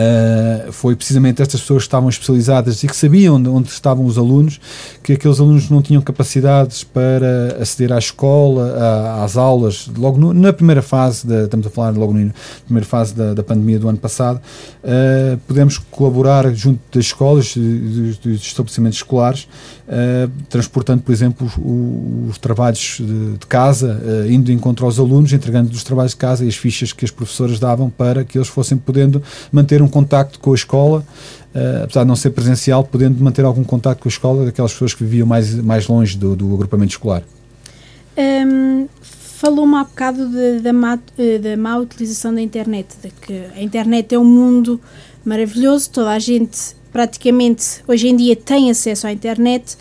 Uh, 0.00 0.72
foi 0.72 0.96
precisamente 0.96 1.42
estas 1.42 1.60
pessoas 1.60 1.82
que 1.82 1.88
estavam 1.88 2.08
especializadas 2.08 2.82
e 2.82 2.86
que 2.86 2.96
sabiam 2.96 3.34
onde, 3.34 3.48
onde, 3.50 3.68
estavam 3.68 4.06
os 4.06 4.16
alunos, 4.16 4.58
que 5.02 5.12
aqueles 5.12 5.38
alunos 5.38 5.68
não 5.68 5.82
tinham 5.82 6.00
capacidades 6.00 6.82
para 6.84 7.58
aceder 7.60 7.92
à 7.92 7.98
escola, 7.98 8.76
a, 8.78 9.24
às 9.24 9.36
aulas, 9.36 9.90
logo 9.98 10.16
no, 10.16 10.32
na 10.32 10.54
primeira 10.54 10.80
fase, 10.80 11.26
da, 11.26 11.42
estamos 11.42 11.66
a 11.66 11.70
falar 11.70 11.90
logo 11.90 12.14
na 12.14 12.32
primeira 12.64 12.86
fase 12.86 13.14
da, 13.14 13.34
da 13.34 13.42
pandemia 13.42 13.78
do 13.78 13.90
ano 13.90 13.98
passado, 13.98 14.40
uh, 14.82 15.36
pudemos 15.46 15.76
colaborar 15.76 16.50
junto 16.54 16.80
das 16.92 17.06
escolas, 17.06 17.54
dos, 17.54 18.16
dos 18.18 18.40
estabelecimentos 18.40 18.98
escolares, 18.98 19.48
uh, 19.90 20.30
transportando, 20.48 21.02
por 21.02 21.12
exemplo, 21.12 21.46
os, 21.46 22.30
os 22.30 22.38
trabalhos 22.38 22.98
de, 23.00 23.32
de 23.38 23.46
casa, 23.46 24.00
indo 24.28 24.44
de 24.44 24.52
encontro 24.52 24.86
aos 24.86 24.98
alunos, 24.98 25.32
entregando 25.32 25.70
os 25.70 25.84
trabalhos 25.84 26.12
de 26.12 26.18
casa 26.18 26.44
e 26.44 26.48
as 26.48 26.56
fichas 26.56 26.92
que 26.92 27.04
as 27.04 27.10
professoras 27.10 27.58
davam 27.58 27.90
para 27.90 28.24
que 28.24 28.38
eles 28.38 28.48
fossem 28.48 28.78
podendo 28.78 29.22
manter 29.50 29.82
um 29.82 29.88
contacto 29.88 30.38
com 30.38 30.52
a 30.52 30.54
escola, 30.54 31.04
uh, 31.54 31.84
apesar 31.84 32.02
de 32.02 32.08
não 32.08 32.16
ser 32.16 32.30
presencial, 32.30 32.84
podendo 32.84 33.22
manter 33.22 33.44
algum 33.44 33.64
contacto 33.64 34.02
com 34.02 34.08
a 34.08 34.12
escola 34.12 34.44
daquelas 34.44 34.72
pessoas 34.72 34.94
que 34.94 35.04
viviam 35.04 35.26
mais, 35.26 35.54
mais 35.56 35.86
longe 35.88 36.16
do, 36.16 36.36
do 36.36 36.54
agrupamento 36.54 36.92
escolar. 36.92 37.22
Um, 38.16 38.86
Falou-me 39.40 39.76
há 39.76 39.84
bocado 39.84 40.28
de, 40.28 40.60
da, 40.60 40.70
má, 40.70 40.98
eh, 41.16 41.38
da 41.38 41.56
má 41.56 41.78
utilização 41.78 42.34
da 42.34 42.42
internet, 42.42 42.94
de 43.02 43.08
que 43.08 43.46
a 43.56 43.62
internet 43.62 44.14
é 44.14 44.18
um 44.18 44.24
mundo 44.24 44.78
maravilhoso, 45.24 45.88
toda 45.88 46.10
a 46.10 46.18
gente 46.18 46.76
praticamente 46.92 47.82
hoje 47.86 48.08
em 48.08 48.16
dia 48.16 48.36
tem 48.36 48.70
acesso 48.70 49.06
à 49.06 49.12
internet. 49.12 49.76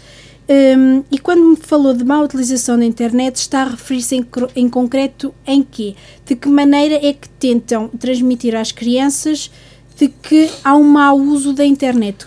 Um, 0.49 1.03
e 1.11 1.19
quando 1.19 1.43
me 1.43 1.55
falou 1.55 1.93
de 1.93 2.03
má 2.03 2.19
utilização 2.21 2.79
da 2.79 2.83
internet, 2.83 3.35
está 3.35 3.61
a 3.61 3.69
referir-se 3.69 4.15
em, 4.15 4.25
em, 4.55 4.67
concreto 4.67 5.33
em 5.45 5.61
quê? 5.61 5.95
De 6.25 6.35
que 6.35 6.49
maneira 6.49 6.95
é 6.95 7.13
que 7.13 7.29
tentam 7.29 7.87
transmitir 7.87 8.55
às 8.55 8.71
crianças 8.71 9.51
de 9.95 10.07
que 10.07 10.49
há 10.63 10.75
um 10.75 10.83
mau 10.83 11.19
uso 11.19 11.53
da 11.53 11.63
internet. 11.63 12.25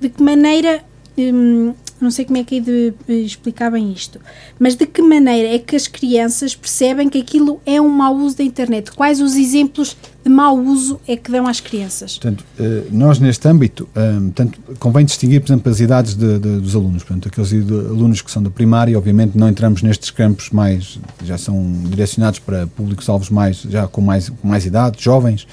De 0.00 0.08
que 0.08 0.20
maneira, 0.20 0.82
hum, 1.16 1.72
não 2.02 2.10
sei 2.10 2.24
como 2.24 2.38
é 2.38 2.44
que 2.44 2.58
é 2.58 2.60
de 2.60 2.94
explicar 3.08 3.70
bem 3.70 3.92
isto, 3.92 4.20
mas 4.58 4.74
de 4.74 4.86
que 4.86 5.02
maneira 5.02 5.54
é 5.54 5.58
que 5.58 5.76
as 5.76 5.86
crianças 5.86 6.54
percebem 6.54 7.08
que 7.08 7.18
aquilo 7.18 7.60
é 7.66 7.80
um 7.80 7.88
mau 7.88 8.14
uso 8.16 8.36
da 8.36 8.44
internet? 8.44 8.92
Quais 8.92 9.20
os 9.20 9.36
exemplos 9.36 9.96
de 10.24 10.30
mau 10.30 10.58
uso 10.58 11.00
é 11.06 11.16
que 11.16 11.30
dão 11.30 11.46
às 11.46 11.60
crianças? 11.60 12.18
Portanto, 12.18 12.44
eh, 12.58 12.84
nós 12.90 13.18
neste 13.18 13.46
âmbito, 13.48 13.88
hum, 13.96 14.30
tanto, 14.34 14.58
convém 14.78 15.04
distinguir, 15.04 15.40
por 15.40 15.48
exemplo, 15.48 15.70
as 15.70 15.80
idades 15.80 16.14
de, 16.14 16.38
de, 16.38 16.60
dos 16.60 16.74
alunos. 16.74 17.02
Portanto, 17.02 17.28
aqueles 17.28 17.52
alunos 17.52 18.22
que 18.22 18.30
são 18.30 18.42
da 18.42 18.50
primária, 18.50 18.96
obviamente 18.96 19.36
não 19.36 19.48
entramos 19.48 19.82
nestes 19.82 20.10
campos 20.10 20.50
mais, 20.50 20.98
já 21.24 21.38
são 21.38 21.72
direcionados 21.86 22.38
para 22.38 22.66
públicos-alvos 22.66 23.30
mais, 23.30 23.62
já 23.62 23.86
com 23.86 24.00
mais, 24.00 24.28
com 24.28 24.48
mais 24.48 24.66
idade, 24.66 25.02
jovens. 25.02 25.46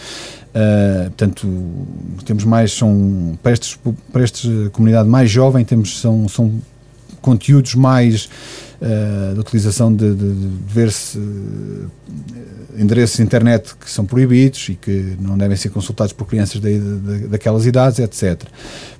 Uh, 0.57 1.03
portanto, 1.11 1.47
temos 2.25 2.43
mais, 2.43 2.71
são, 2.71 3.37
para, 3.43 3.51
estes, 3.51 3.77
para 4.11 4.23
esta 4.23 4.47
comunidade 4.71 5.07
mais 5.07 5.29
jovem, 5.29 5.63
temos, 5.63 5.99
são, 5.99 6.27
são 6.27 6.51
conteúdos 7.21 7.75
mais 7.75 8.27
uh, 8.81 9.34
de 9.34 9.39
utilização 9.39 9.93
de, 9.93 10.13
de, 10.13 10.34
de 10.34 10.50
ver-se 10.67 11.17
uh, 11.17 11.91
endereços 12.77 13.17
de 13.17 13.24
internet 13.24 13.75
que 13.75 13.89
são 13.89 14.05
proibidos 14.05 14.69
e 14.69 14.75
que 14.75 15.17
não 15.19 15.38
devem 15.38 15.57
ser 15.57 15.69
consultados 15.69 16.13
por 16.13 16.27
crianças 16.27 16.62
de, 16.62 16.79
de, 16.79 17.27
daquelas 17.27 17.65
idades, 17.65 18.00
etc 18.00 18.43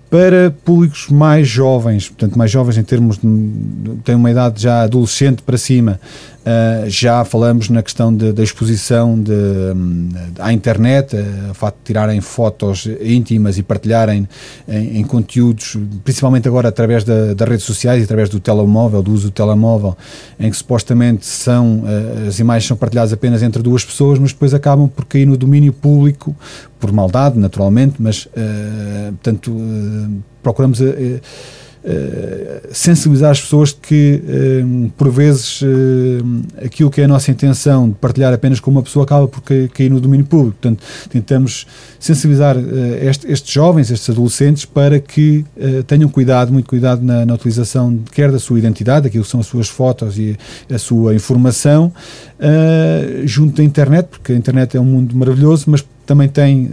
para 0.10 0.52
públicos 0.64 1.08
mais 1.10 1.48
jovens, 1.48 2.08
portanto, 2.08 2.38
mais 2.38 2.50
jovens 2.50 2.78
em 2.78 2.84
termos 2.84 3.18
de, 3.18 3.28
têm 4.06 4.16
uma 4.16 4.32
idade 4.32 4.62
já 4.62 4.84
adolescente 4.84 5.42
para 5.42 5.58
cima, 5.58 6.00
uh, 6.46 6.90
já 6.90 7.26
falamos 7.26 7.70
na 7.70 7.84
questão 7.84 8.16
da 8.16 8.42
exposição 8.42 9.22
de, 9.22 9.34
à 10.40 10.54
internet, 10.54 11.14
uh, 11.14 11.52
o 11.52 11.54
facto 11.54 11.78
de 11.80 11.84
tirarem 11.84 12.22
fotos 12.22 12.88
íntimas 13.02 13.58
e 13.58 13.64
partilharem 13.64 14.28
em, 14.66 15.00
em 15.00 15.04
conteúdos, 15.04 15.78
principalmente 16.06 16.48
agora 16.48 16.70
através 16.70 17.04
da, 17.04 17.34
das 17.34 17.50
redes 17.50 17.66
sociais 17.66 18.02
e 18.02 18.06
através 18.06 18.30
do 18.30 18.40
telemóvel, 18.40 19.04
do 19.04 19.12
uso 19.12 19.28
do 19.28 19.32
telemóvel, 19.32 19.67
em 20.40 20.50
que 20.50 20.58
supostamente 20.58 21.26
são, 21.26 21.80
uh, 21.80 22.28
as 22.28 22.40
imagens 22.40 22.68
são 22.68 22.78
partilhadas 22.78 23.14
apenas 23.14 23.42
entre 23.44 23.62
duas 23.62 23.84
pessoas, 23.84 24.20
mas 24.20 24.32
depois 24.32 24.54
acabam 24.54 24.88
por 24.88 25.06
cair 25.06 25.26
no 25.26 25.38
domínio 25.38 25.74
público 25.74 26.36
por 26.80 26.92
maldade, 26.92 27.38
naturalmente, 27.38 27.96
mas, 28.00 28.26
uh, 28.26 29.12
portanto, 29.14 29.52
uh, 29.52 30.24
procuramos 30.42 30.80
uh, 31.88 32.68
sensibilizar 32.74 33.32
as 33.32 33.42
pessoas 33.42 33.72
que, 33.72 34.22
por 34.98 35.10
vezes, 35.10 35.62
aquilo 36.64 36.90
que 36.90 37.02
é 37.02 37.06
a 37.06 37.08
nossa 37.08 37.32
intenção 37.32 37.90
de 37.90 37.96
partilhar 37.96 38.34
apenas 38.34 38.60
com 38.60 38.70
uma 38.70 38.84
pessoa 38.84 39.06
acaba 39.06 39.28
por 39.28 39.42
cair 39.42 39.90
no 39.90 40.00
domínio 40.00 40.26
público. 40.26 40.58
Portanto, 40.62 40.84
tentamos 41.10 41.66
sensibilizar 42.00 42.58
estes 43.26 43.52
jovens, 43.52 43.90
estes 43.90 44.10
adolescentes, 44.10 44.66
para 44.66 45.00
que 45.00 45.46
tenham 45.88 46.10
cuidado, 46.10 46.52
muito 46.52 46.68
cuidado 46.68 47.02
na, 47.02 47.26
na 47.26 47.34
utilização 47.34 48.00
quer 48.12 48.32
da 48.32 48.40
sua 48.40 48.60
identidade, 48.60 49.04
daquilo 49.04 49.24
que 49.24 49.30
são 49.30 49.40
as 49.40 49.48
suas 49.48 49.70
fotos 49.70 50.20
e 50.20 50.38
a 50.70 50.78
sua 50.78 51.16
informação, 51.16 51.92
junto 53.24 53.58
da 53.58 53.64
internet, 53.64 54.08
porque 54.08 54.34
a 54.34 54.36
internet 54.36 54.76
é 54.76 54.80
um 54.80 54.86
mundo 54.86 55.16
maravilhoso, 55.16 55.66
mas 55.68 55.86
também 56.08 56.28
tem 56.30 56.66
uh, 56.66 56.72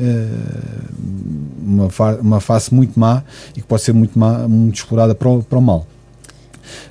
uma, 1.61 1.89
uma 2.21 2.41
face 2.41 2.73
muito 2.73 2.99
má 2.99 3.23
e 3.55 3.61
que 3.61 3.67
pode 3.67 3.83
ser 3.83 3.93
muito, 3.93 4.19
má, 4.19 4.49
muito 4.49 4.77
explorada 4.77 5.15
para 5.15 5.29
o, 5.29 5.43
para 5.43 5.59
o 5.59 5.63
mal. 5.63 5.87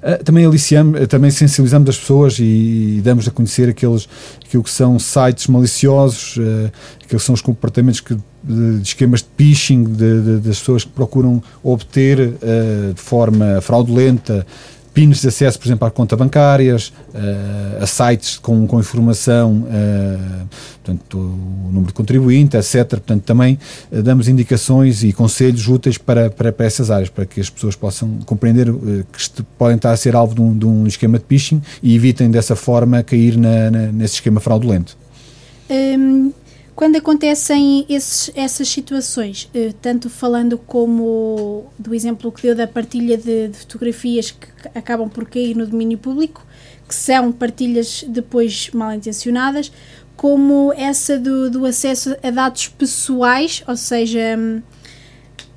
Uh, 0.03 0.23
também 0.23 0.45
aliciamos, 0.45 1.01
uh, 1.01 1.07
também 1.07 1.31
sensibilizamos 1.31 1.89
as 1.89 1.97
pessoas 1.97 2.37
e, 2.37 2.97
e, 2.97 3.01
damos 3.03 3.27
a 3.27 3.31
conhecer 3.31 3.69
aqueles 3.69 4.07
aquilo 4.45 4.61
que 4.61 4.69
são 4.69 4.99
sites 4.99 5.47
maliciosos, 5.47 6.37
uh, 6.37 6.71
aqueles 7.03 7.23
são 7.23 7.33
os 7.33 7.41
comportamentos 7.41 7.99
que, 7.99 8.13
de, 8.43 8.79
de 8.79 8.83
esquemas 8.83 9.21
de 9.21 9.27
phishing 9.35 9.83
de, 9.85 10.21
de, 10.21 10.37
das 10.37 10.59
pessoas 10.59 10.83
que 10.83 10.91
procuram 10.91 11.41
obter 11.63 12.33
de 12.93 13.01
forma 13.01 13.61
fraudulenta 13.61 14.45
pins 14.93 15.21
de 15.21 15.27
acesso, 15.27 15.57
por 15.59 15.67
exemplo, 15.67 15.87
a 15.87 15.91
contas 15.91 16.17
bancárias, 16.17 16.93
uh, 17.13 17.83
a 17.83 17.87
sites 17.87 18.37
com, 18.37 18.67
com 18.67 18.79
informação, 18.79 19.65
uh, 19.67 20.47
portanto, 20.83 21.17
o 21.17 21.67
número 21.71 21.87
de 21.87 21.93
contribuinte, 21.93 22.55
etc. 22.55 22.87
Portanto, 22.87 23.23
também 23.23 23.57
uh, 23.91 24.03
damos 24.03 24.27
indicações 24.27 25.03
e 25.03 25.11
conselhos 25.11 25.67
úteis 25.67 25.97
para, 25.97 26.29
para, 26.29 26.51
para, 26.51 26.65
essas 26.65 26.91
áreas, 26.91 27.09
para 27.09 27.25
que 27.25 27.41
as 27.41 27.49
pessoas 27.49 27.75
possam 27.75 28.19
compreender 28.25 28.67
que 28.71 29.43
podem 29.57 29.75
estar 29.75 29.91
a 29.91 29.97
ser 29.97 30.15
alvo 30.15 30.35
de 30.35 30.41
um, 30.41 30.57
de 30.57 30.65
um, 30.65 30.85
esquema 30.85 31.17
de 31.17 31.25
phishing 31.27 31.61
e 31.81 31.95
evitem 31.95 32.29
dessa 32.29 32.55
forma 32.55 33.01
cair 33.01 33.35
na, 33.35 33.71
na, 33.71 33.91
nesse 33.91 34.15
esquema 34.15 34.39
fraudulento. 34.39 34.95
Um, 35.69 36.31
quando 36.75 36.95
acontecem 36.95 37.85
esses, 37.87 38.31
essas 38.35 38.67
situações, 38.67 39.49
eh, 39.53 39.73
tanto 39.81 40.09
falando 40.09 40.57
como 40.57 41.65
do 41.77 41.93
exemplo 41.93 42.31
que 42.31 42.41
deu 42.41 42.55
da 42.55 42.67
partilha 42.67 43.15
de, 43.17 43.49
de, 43.49 43.57
fotografias 43.57 44.31
que 44.31 44.47
acabam 44.73 45.07
por 45.07 45.29
cair 45.29 45.55
no 45.55 45.67
domínio 45.67 45.97
público, 45.97 46.45
que 46.87 46.95
são 46.95 47.31
partilhas 47.31 48.03
depois 48.07 48.71
mal 48.73 48.93
intencionadas, 48.93 49.71
como 50.15 50.73
essa 50.73 51.17
do, 51.19 51.49
do 51.49 51.65
acesso 51.65 52.15
a 52.23 52.31
dados 52.31 52.67
pessoais, 52.67 53.63
ou 53.67 53.75
seja, 53.75 54.37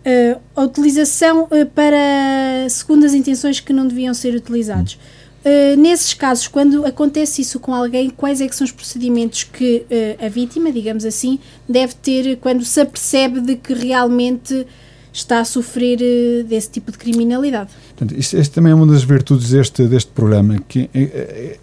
uh, 0.07 0.41
a 0.55 0.63
utilização 0.63 1.45
uh, 1.45 1.67
para 1.75 2.69
segundas 2.69 3.15
intenções 3.15 3.61
que 3.61 3.73
não 3.73 3.87
deviam 3.87 4.13
ser 4.13 4.35
utilizados. 4.35 4.99
Uh, 5.47 5.77
nesses 5.77 6.13
casos, 6.13 6.49
quando 6.49 6.85
acontece 6.85 7.41
isso 7.41 7.61
com 7.61 7.73
alguém, 7.73 8.11
quais 8.11 8.41
é 8.41 8.49
que 8.49 8.57
são 8.57 8.65
os 8.65 8.73
procedimentos 8.73 9.45
que 9.45 9.87
uh, 9.89 10.27
a 10.27 10.29
vítima, 10.29 10.73
digamos 10.73 11.05
assim, 11.05 11.39
deve 11.69 11.95
ter 11.95 12.37
quando 12.39 12.65
se 12.65 12.81
apercebe 12.81 13.41
de 13.41 13.55
que 13.55 13.73
realmente 13.73 14.67
está 15.13 15.39
a 15.39 15.45
sofrer 15.45 16.01
uh, 16.01 16.43
desse 16.43 16.71
tipo 16.73 16.91
de 16.91 16.99
criminalidade? 16.99 17.71
Portanto, 17.97 18.15
isto, 18.19 18.51
também 18.51 18.73
é 18.73 18.75
uma 18.75 18.87
das 18.87 19.03
virtudes 19.03 19.49
deste, 19.49 19.87
deste 19.87 20.11
programa, 20.11 20.59
que 20.69 20.91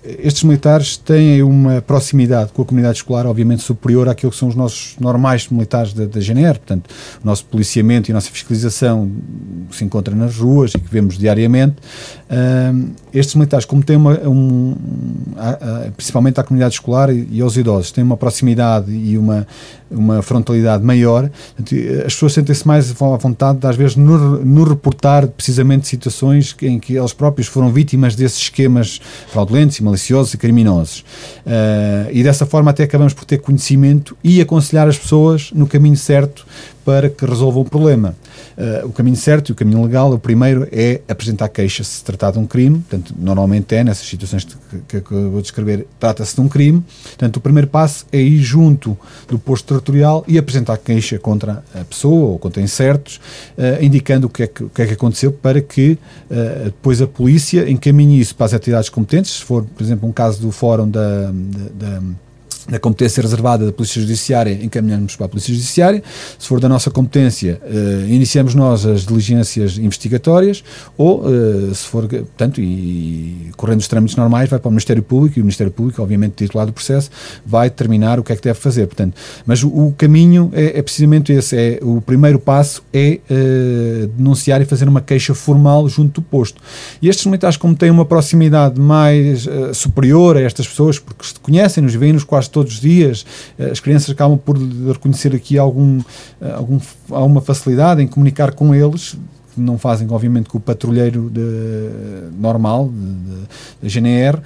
estes 0.04 0.44
militares 0.44 0.98
têm 0.98 1.44
uma 1.44 1.80
proximidade 1.80 2.52
com 2.52 2.64
a 2.64 2.66
comunidade 2.66 2.98
escolar, 2.98 3.28
obviamente, 3.28 3.62
superior 3.62 4.10
àquilo 4.10 4.32
que 4.32 4.38
são 4.38 4.48
os 4.48 4.56
nossos 4.56 4.96
normais 5.00 5.48
militares 5.50 5.94
da, 5.94 6.06
da 6.06 6.20
GNR, 6.20 6.58
portanto, 6.58 6.90
o 7.24 7.28
nosso 7.28 7.46
policiamento 7.46 8.10
e 8.10 8.12
a 8.12 8.16
nossa 8.16 8.32
fiscalização 8.32 9.12
que 9.70 9.76
se 9.76 9.84
encontra 9.84 10.16
nas 10.16 10.36
ruas 10.36 10.74
e 10.74 10.80
que 10.80 10.90
vemos 10.90 11.20
diariamente, 11.20 11.76
estes 13.14 13.36
militares, 13.36 13.64
como 13.64 13.84
têm 13.84 13.96
uma, 13.96 14.14
um, 14.28 14.74
a, 15.38 15.50
a, 15.50 15.92
principalmente 15.96 16.40
à 16.40 16.44
comunidade 16.44 16.74
escolar 16.74 17.12
e, 17.12 17.28
e, 17.30 17.42
aos 17.42 17.56
idosos, 17.58 17.92
têm 17.92 18.04
uma 18.04 18.18
proximidade 18.18 18.92
e 18.92 19.20
uma, 19.20 19.46
uma 19.92 20.22
frontalidade 20.24 20.84
maior, 20.84 21.30
as 22.06 22.14
pessoas 22.14 22.34
sentem-se 22.34 22.68
mais 22.68 22.90
à 22.90 23.18
vontade, 23.18 23.60
às 23.68 23.76
vezes, 23.76 23.96
no, 23.96 24.44
no 24.44 24.64
reportar 24.64 25.28
precisamente 25.28 25.88
situações 25.88 26.23
em 26.32 26.80
que 26.80 26.96
eles 26.96 27.14
próprios 27.14 27.48
foram 27.48 27.72
vítimas 27.72 28.16
desses 28.16 28.38
esquemas 28.38 29.02
fraudulentos 29.32 29.78
e 29.78 29.84
maliciosos 29.84 30.34
e 30.34 30.38
criminosos. 30.38 31.00
Uh, 31.46 32.10
e 32.12 32.24
dessa 32.24 32.46
forma 32.46 32.72
até 32.72 32.84
acabamos 32.84 33.14
por 33.14 33.26
ter 33.26 33.40
conhecimento 33.40 34.16
e 34.24 34.40
aconselhar 34.40 34.88
as 34.88 34.98
pessoas 34.98 35.52
no 35.54 35.68
caminho 35.68 35.98
certo 35.98 36.46
para 36.86 37.10
que 37.10 37.26
resolvam 37.26 37.62
o 37.62 37.66
problema. 37.66 38.16
Uh, 38.58 38.88
o 38.88 38.92
caminho 38.92 39.16
certo 39.16 39.50
e 39.50 39.52
o 39.52 39.56
caminho 39.56 39.84
legal, 39.84 40.12
o 40.12 40.20
primeiro 40.20 40.68
é 40.72 41.02
apresentar 41.08 41.50
queixa 41.50 41.84
se 41.84 42.04
tratar 42.04 42.32
de 42.32 42.40
um 42.40 42.46
crime, 42.46 42.80
portanto, 42.80 43.14
normalmente 43.18 43.74
é, 43.76 43.84
nessas 43.84 44.08
situações 44.08 44.46
que, 44.88 45.02
que 45.02 45.12
eu 45.12 45.32
vou 45.32 45.42
descrever, 45.42 45.88
trata-se 46.00 46.36
de 46.36 46.42
um 46.42 46.48
crime, 46.48 46.84
portanto, 47.04 47.38
o 47.38 47.42
primeiro 47.42 47.68
passo 47.68 48.06
é 48.12 48.20
ir 48.20 48.40
junto 48.40 48.98
do 49.28 49.40
posto 49.40 49.68
territorial 49.68 50.24
e 50.28 50.38
apresentar 50.38 50.78
queixa 50.78 51.18
contra 51.18 51.64
a 51.74 51.84
pessoa 51.84 52.32
ou 52.32 52.40
contra 52.40 52.62
incertos, 52.62 53.20
uh, 53.58 53.84
indicando 53.84 54.28
o 54.28 54.30
que, 54.30 54.44
é 54.44 54.48
que, 54.48 54.64
o 54.64 54.70
que 54.70 54.82
é 54.82 54.86
que 54.86 54.94
aconteceu 54.94 55.32
para 55.32 55.62
que 55.62 55.98
uh, 56.30 56.66
depois 56.66 57.02
a 57.02 57.08
polícia 57.08 57.70
encaminhe 57.70 58.20
isso 58.20 58.36
para 58.36 58.48
as 58.48 58.54
atividades 58.54 58.90
competentes, 58.90 59.32
se 59.32 59.44
for, 59.44 59.64
por 59.64 59.84
exemplo, 59.84 60.08
um 60.08 60.12
caso 60.12 60.42
do 60.42 60.52
fórum 60.52 60.90
da, 60.90 61.32
da, 61.32 61.88
da 61.90 62.02
na 62.70 62.80
competência 62.80 63.22
reservada 63.22 63.66
da 63.66 63.72
Polícia 63.72 64.00
Judiciária, 64.02 64.58
encaminhamos 64.62 65.16
para 65.16 65.26
a 65.26 65.30
Polícia 65.30 65.54
Judiciária. 65.54 66.04
Se 66.38 66.48
for 66.48 66.60
da 66.60 66.70
nossa 66.70 66.90
competência, 66.90 67.62
uh, 67.64 68.08
iniciamos 68.08 68.56
nós 68.56 68.86
as 68.86 69.06
diligências 69.06 69.78
investigatórias 69.78 70.64
ou, 70.98 71.22
uh, 71.22 71.74
se 71.74 71.86
for, 71.86 72.08
portanto, 72.08 72.62
e, 72.62 72.64
e, 72.64 73.52
correndo 73.58 73.80
os 73.80 73.88
trâmites 73.88 74.16
normais, 74.16 74.50
vai 74.50 74.60
para 74.60 74.70
o 74.70 74.72
Ministério 74.72 75.04
Público 75.04 75.40
e 75.40 75.42
o 75.42 75.44
Ministério 75.44 75.72
Público, 75.72 76.02
obviamente, 76.02 76.34
titular 76.36 76.66
do 76.66 76.74
processo, 76.74 77.10
vai 77.46 77.70
determinar 77.70 78.20
o 78.20 78.24
que 78.24 78.32
é 78.32 78.36
que 78.36 78.42
deve 78.42 78.60
fazer. 78.60 78.88
Portanto, 78.88 79.16
mas 79.46 79.64
o, 79.64 79.68
o 79.68 79.94
caminho 79.98 80.50
é, 80.54 80.80
é, 80.80 80.82
precisamente 80.82 81.32
esse. 81.32 81.56
É, 81.56 81.80
o 81.82 82.02
primeiro 82.02 82.40
passo 82.40 82.84
é 82.94 83.20
uh, 83.30 84.08
denunciar 84.08 84.62
e 84.62 84.66
fazer 84.66 84.88
uma 84.88 85.02
queixa 85.02 85.34
formal 85.34 85.88
junto 85.90 86.22
do 86.22 86.22
posto. 86.22 86.62
E 87.02 87.10
estes 87.10 87.26
militares, 87.26 87.58
como 87.58 87.76
têm 87.76 87.90
uma 87.90 88.06
proximidade 88.06 88.80
mais 88.80 89.48
superior 89.74 90.38
a 90.38 90.42
estas 90.42 90.68
pessoas, 90.68 91.00
porque 91.00 91.26
se 91.26 91.34
conhecem-nos, 91.36 91.94
vêm-nos 91.96 92.24
quase 92.24 92.50
todos 92.54 92.76
os 92.76 92.80
dias, 92.80 93.26
eh, 93.58 93.72
as 93.72 93.80
crianças 93.80 94.10
acabam 94.12 94.38
por 94.38 94.58
reconhecer 94.58 95.36
aqui 95.36 95.58
algum, 95.58 96.00
eh, 96.40 96.52
algum, 96.52 96.80
alguma 97.10 97.42
facilidade 97.42 98.02
em 98.02 98.08
comunicar 98.08 98.54
com 98.54 98.74
eles, 98.74 99.18
não 99.58 99.78
fazem, 99.78 100.08
obviamente, 100.10 100.50
com 100.50 100.58
o 100.58 100.62
patrulheiro 100.62 101.30
de, 101.30 102.32
normal 102.40 102.90
da 103.82 103.88
GNR, 103.88 104.40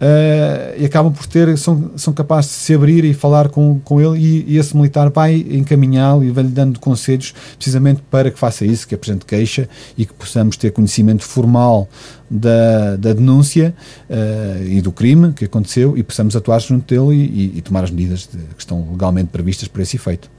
uh, 0.00 0.80
e 0.80 0.84
acabam 0.84 1.12
por 1.12 1.26
ter, 1.26 1.56
são, 1.58 1.92
são 1.96 2.12
capazes 2.12 2.50
de 2.50 2.56
se 2.56 2.74
abrir 2.74 3.04
e 3.04 3.14
falar 3.14 3.48
com, 3.48 3.80
com 3.80 4.00
ele 4.00 4.18
e, 4.18 4.54
e 4.54 4.58
esse 4.58 4.76
militar 4.76 5.10
vai 5.10 5.34
encaminhá-lo 5.34 6.24
e 6.24 6.30
vai-lhe 6.30 6.50
dando 6.50 6.78
conselhos 6.80 7.34
precisamente 7.56 8.02
para 8.10 8.30
que 8.30 8.38
faça 8.38 8.64
isso, 8.64 8.86
que 8.86 8.94
apresente 8.94 9.24
queixa 9.24 9.68
e 9.96 10.06
que 10.06 10.12
possamos 10.12 10.56
ter 10.56 10.70
conhecimento 10.70 11.22
formal 11.22 11.88
da, 12.30 12.96
da 12.96 13.12
denúncia 13.12 13.74
uh, 14.08 14.64
e 14.64 14.80
do 14.80 14.92
crime 14.92 15.32
que 15.32 15.44
aconteceu 15.44 15.96
e 15.96 16.02
possamos 16.02 16.34
atuar 16.34 16.60
junto 16.60 16.94
dele 16.94 17.16
e, 17.16 17.58
e, 17.58 17.60
tomar 17.62 17.84
as 17.84 17.90
medidas 17.90 18.28
de, 18.30 18.38
que 18.38 18.60
estão 18.60 18.88
legalmente 18.90 19.28
previstas 19.28 19.68
para 19.68 19.82
esse 19.82 19.96
efeito. 19.96 20.30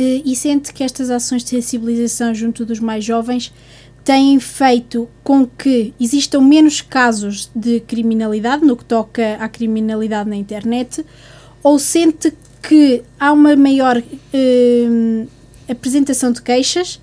E 0.00 0.36
sente 0.36 0.72
que 0.72 0.84
estas 0.84 1.10
ações 1.10 1.42
de 1.42 1.50
sensibilização 1.50 2.32
junto 2.32 2.64
dos 2.64 2.78
mais 2.78 3.04
jovens 3.04 3.52
têm 4.08 4.40
feito 4.40 5.06
com 5.22 5.46
que 5.46 5.92
existam 6.00 6.40
menos 6.40 6.80
casos 6.80 7.50
de 7.54 7.80
criminalidade 7.80 8.64
no 8.64 8.74
que 8.74 8.82
toca 8.82 9.34
à 9.34 9.46
criminalidade 9.50 10.30
na 10.30 10.34
internet, 10.34 11.04
ou 11.62 11.78
sente 11.78 12.32
que 12.62 13.02
há 13.20 13.30
uma 13.30 13.54
maior 13.54 14.02
eh, 14.32 15.26
apresentação 15.68 16.32
de 16.32 16.40
queixas 16.40 16.98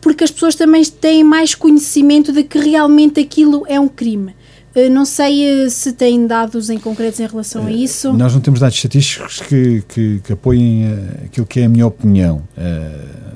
porque 0.00 0.22
as 0.22 0.30
pessoas 0.30 0.54
também 0.54 0.84
têm 0.84 1.24
mais 1.24 1.52
conhecimento 1.52 2.32
de 2.32 2.44
que 2.44 2.60
realmente 2.60 3.18
aquilo 3.18 3.64
é 3.66 3.80
um 3.80 3.88
crime. 3.88 4.32
Eh, 4.72 4.88
não 4.88 5.04
sei 5.04 5.64
eh, 5.64 5.68
se 5.68 5.94
têm 5.94 6.28
dados 6.28 6.70
em 6.70 6.78
concretos 6.78 7.18
em 7.18 7.26
relação 7.26 7.66
a 7.66 7.72
isso. 7.72 8.12
Nós 8.12 8.32
não 8.32 8.40
temos 8.40 8.60
dados 8.60 8.76
estatísticos 8.76 9.40
que, 9.40 9.82
que, 9.88 10.20
que 10.20 10.32
apoiem 10.32 10.84
aquilo 11.24 11.44
que 11.44 11.58
é 11.58 11.64
a 11.64 11.68
minha 11.68 11.88
opinião. 11.88 12.44
Uh, 12.56 13.35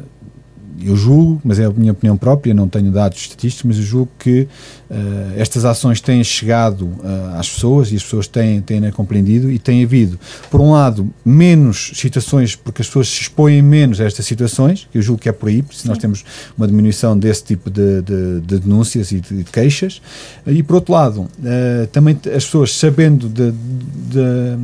eu 0.83 0.97
julgo, 0.97 1.40
mas 1.45 1.59
é 1.59 1.64
a 1.64 1.71
minha 1.71 1.93
opinião 1.93 2.16
própria, 2.16 2.55
não 2.55 2.69
tenho 2.69 2.90
dados 2.90 3.19
estatísticos, 3.19 3.64
mas 3.64 3.77
eu 3.77 3.83
julgo 3.83 4.11
que 4.19 4.43
uh, 4.90 4.97
estas 5.37 5.64
ações 5.64 6.01
têm 6.01 6.23
chegado 6.23 6.83
uh, 6.83 7.37
às 7.38 7.49
pessoas 7.49 7.93
e 7.93 7.97
as 7.97 8.03
pessoas 8.03 8.27
têm, 8.27 8.61
têm 8.61 8.81
né, 8.81 8.90
compreendido 8.90 9.51
e 9.51 9.59
tem 9.59 9.85
havido, 9.85 10.19
por 10.51 10.61
um 10.61 10.73
lado, 10.73 11.11
menos 11.25 11.93
situações, 11.95 12.55
porque 12.55 12.83
as 12.83 12.88
pessoas 12.88 13.09
se 13.09 13.23
expõem 13.23 13.62
menos 13.62 14.01
a 14.01 14.05
estas 14.05 14.27
situações, 14.27 14.88
que 14.90 14.99
eu 14.99 15.03
julgo 15.03 15.21
que 15.21 15.29
é 15.29 15.33
por 15.33 15.49
aí, 15.49 15.64
se 15.73 15.87
nós 15.87 15.99
temos 15.99 16.25
uma 16.57 16.66
diminuição 16.66 17.19
desse 17.19 17.45
tipo 17.45 17.71
de, 17.71 18.03
de, 18.03 18.40
de 18.40 18.59
denúncias 18.59 19.12
e 19.12 19.21
de, 19.21 19.38
de, 19.38 19.45
queixas, 19.45 20.01
e 20.47 20.62
por 20.62 20.77
outro 20.77 20.93
lado, 20.93 21.23
uh, 21.23 21.87
também 21.93 22.19
as 22.35 22.45
pessoas 22.45 22.75
sabendo 22.75 23.29
de, 23.29 23.53
de 23.53 24.57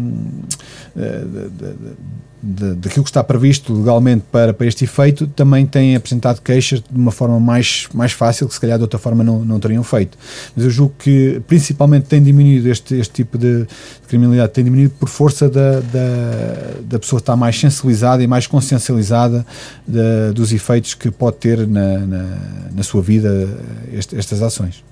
daquilo 2.46 3.02
que 3.02 3.10
está 3.10 3.24
previsto 3.24 3.72
legalmente 3.72 4.24
para, 4.30 4.54
para 4.54 4.66
este 4.66 4.84
efeito, 4.84 5.26
também 5.26 5.66
têm 5.66 5.96
apresentado 5.96 6.40
queixas 6.40 6.80
de 6.80 6.96
uma 6.96 7.10
forma 7.10 7.40
mais, 7.40 7.88
mais 7.92 8.12
fácil, 8.12 8.46
que 8.46 8.54
se 8.54 8.60
calhar 8.60 8.78
de 8.78 8.82
outra 8.82 8.98
forma 8.98 9.24
não, 9.24 9.44
não 9.44 9.58
teriam 9.58 9.82
feito. 9.82 10.16
Mas 10.54 10.64
eu 10.64 10.70
julgo 10.70 10.94
que 10.98 11.42
principalmente 11.48 12.04
tem 12.04 12.22
diminuído 12.22 12.68
este, 12.68 12.94
este 12.94 13.12
tipo 13.12 13.36
de, 13.36 13.62
de 13.62 14.08
criminalidade, 14.08 14.52
tem 14.52 14.64
diminuído 14.64 14.94
por 14.98 15.08
força 15.08 15.48
da, 15.48 15.80
da, 15.80 16.80
da, 16.82 16.98
pessoa 16.98 17.18
estar 17.18 17.36
mais 17.36 17.58
sensibilizada 17.58 18.22
e 18.22 18.26
mais 18.26 18.46
consciencializada 18.46 19.44
de, 19.86 20.32
dos 20.32 20.52
efeitos 20.52 20.94
que 20.94 21.10
pode 21.10 21.38
ter 21.38 21.66
na, 21.66 21.98
na, 21.98 22.38
na 22.76 22.82
sua 22.82 23.02
vida 23.02 23.48
este, 23.92 24.16
estas 24.16 24.40
ações. 24.40 24.84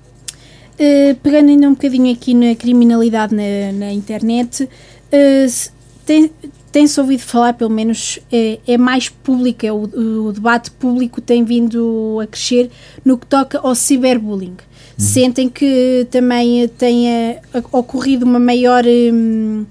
Uh, 0.75 1.15
pegando 1.23 1.51
ainda 1.51 1.69
um 1.69 1.75
bocadinho 1.75 2.13
aqui 2.13 2.35
na 2.35 2.57
criminalidade 2.57 3.33
na, 3.33 3.73
na 3.73 3.93
internet, 3.93 4.65
uh, 4.65 5.71
tem, 6.05 6.31
tem-se 6.75 7.01
ouvido 7.01 7.21
falar, 7.21 7.53
pelo 7.53 7.71
menos 7.71 8.19
é, 8.33 8.59
é 8.67 8.77
mais 8.77 9.09
pública, 9.09 9.73
o, 9.73 9.85
o, 10.27 10.33
debate 10.33 10.73
público 10.73 11.21
tem 11.21 11.45
vindo 11.45 12.19
a 12.21 12.27
crescer 12.27 12.69
no 13.05 13.17
que 13.17 13.25
toca 13.27 13.61
ao 13.61 13.77
ciberbullying. 13.77 14.49
Uhum. 14.49 14.57
Sentem 14.99 15.49
que 15.49 16.05
também 16.11 16.67
tenha 16.67 17.41
ocorrido 17.71 18.27
uma 18.27 18.41
maior. 18.41 18.83
Hum, 18.85 19.65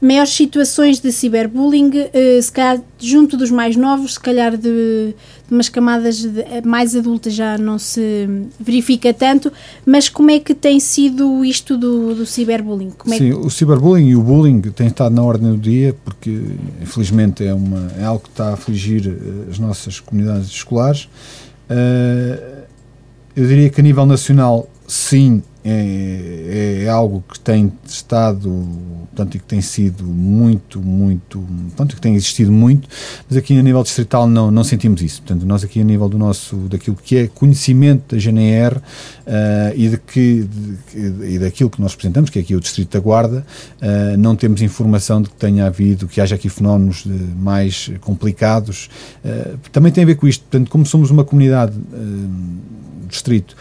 maiores 0.00 0.32
situações 0.32 1.00
de 1.00 1.10
ciberbullying, 1.12 1.90
uh, 1.90 2.42
se 2.42 2.52
calhar 2.52 2.80
junto 2.98 3.36
dos 3.36 3.50
mais 3.50 3.76
novos, 3.76 4.14
se 4.14 4.20
calhar 4.20 4.56
de, 4.56 5.14
de 5.14 5.14
umas 5.54 5.68
camadas 5.68 6.18
de, 6.18 6.40
eh, 6.40 6.62
mais 6.64 6.94
adultas 6.94 7.34
já 7.34 7.56
não 7.56 7.78
se 7.78 8.28
verifica 8.58 9.12
tanto, 9.12 9.52
mas 9.86 10.08
como 10.08 10.30
é 10.30 10.38
que 10.38 10.54
tem 10.54 10.78
sido 10.78 11.44
isto 11.44 11.76
do, 11.76 12.14
do 12.14 12.26
ciberbullying? 12.26 12.90
Como 12.90 13.14
Sim, 13.14 13.30
é 13.30 13.30
que... 13.30 13.34
o 13.34 13.50
ciberbullying 13.50 14.08
e 14.08 14.16
o 14.16 14.22
bullying 14.22 14.60
têm 14.60 14.88
estado 14.88 15.14
na 15.14 15.22
ordem 15.22 15.50
do 15.50 15.58
dia 15.58 15.96
porque 16.04 16.40
infelizmente 16.82 17.44
é, 17.44 17.54
uma, 17.54 17.90
é 17.98 18.04
algo 18.04 18.22
que 18.22 18.30
está 18.30 18.50
a 18.50 18.52
afligir 18.54 19.06
eh, 19.06 19.50
as 19.50 19.58
nossas 19.58 19.98
comunidades 20.00 20.48
escolares. 20.48 21.08
Uh, 21.70 22.60
eu 23.36 23.46
diria 23.46 23.70
que 23.70 23.80
a 23.80 23.84
nível 23.84 24.04
nacional, 24.04 24.68
sim, 24.86 25.42
é, 25.62 26.84
é, 26.84 26.88
algo 26.88 27.22
que 27.30 27.38
tem 27.38 27.70
estado, 27.86 28.48
portanto, 29.08 29.34
e 29.34 29.38
que 29.38 29.44
tem 29.44 29.60
sido 29.60 30.04
muito, 30.04 30.80
muito, 30.80 31.38
portanto, 31.68 31.96
que 31.96 32.00
tem 32.00 32.14
existido 32.14 32.50
muito, 32.50 32.88
mas 33.28 33.36
aqui 33.36 33.58
a 33.58 33.62
nível 33.62 33.82
distrital 33.82 34.26
não, 34.26 34.50
não 34.50 34.64
sentimos 34.64 35.02
isso. 35.02 35.20
Portanto, 35.20 35.46
nós 35.46 35.62
aqui 35.62 35.80
a 35.80 35.84
nível 35.84 36.08
do 36.08 36.16
nosso, 36.16 36.56
daquilo 36.68 36.96
que 36.96 37.16
é 37.16 37.26
conhecimento 37.26 38.14
da 38.14 38.20
GNR 38.20 38.76
uh, 38.76 38.82
e, 39.74 39.88
de 39.90 39.98
que, 39.98 40.48
de, 40.48 41.34
e 41.34 41.38
daquilo 41.38 41.68
que 41.68 41.80
nós 41.80 41.92
representamos, 41.92 42.30
que 42.30 42.38
é 42.38 42.42
aqui 42.42 42.56
o 42.56 42.60
Distrito 42.60 42.92
da 42.92 43.00
Guarda, 43.00 43.44
uh, 43.82 44.16
não 44.16 44.34
temos 44.34 44.62
informação 44.62 45.20
de 45.20 45.28
que 45.28 45.36
tenha 45.36 45.66
havido, 45.66 46.08
que 46.08 46.22
haja 46.22 46.36
aqui 46.36 46.48
fenómenos 46.48 47.04
mais 47.36 47.90
complicados. 48.00 48.88
Uh, 49.22 49.58
também 49.70 49.92
tem 49.92 50.04
a 50.04 50.06
ver 50.06 50.14
com 50.14 50.26
isto, 50.26 50.40
portanto, 50.42 50.70
como 50.70 50.86
somos 50.86 51.10
uma 51.10 51.24
comunidade, 51.24 51.74
distrito, 53.10 53.56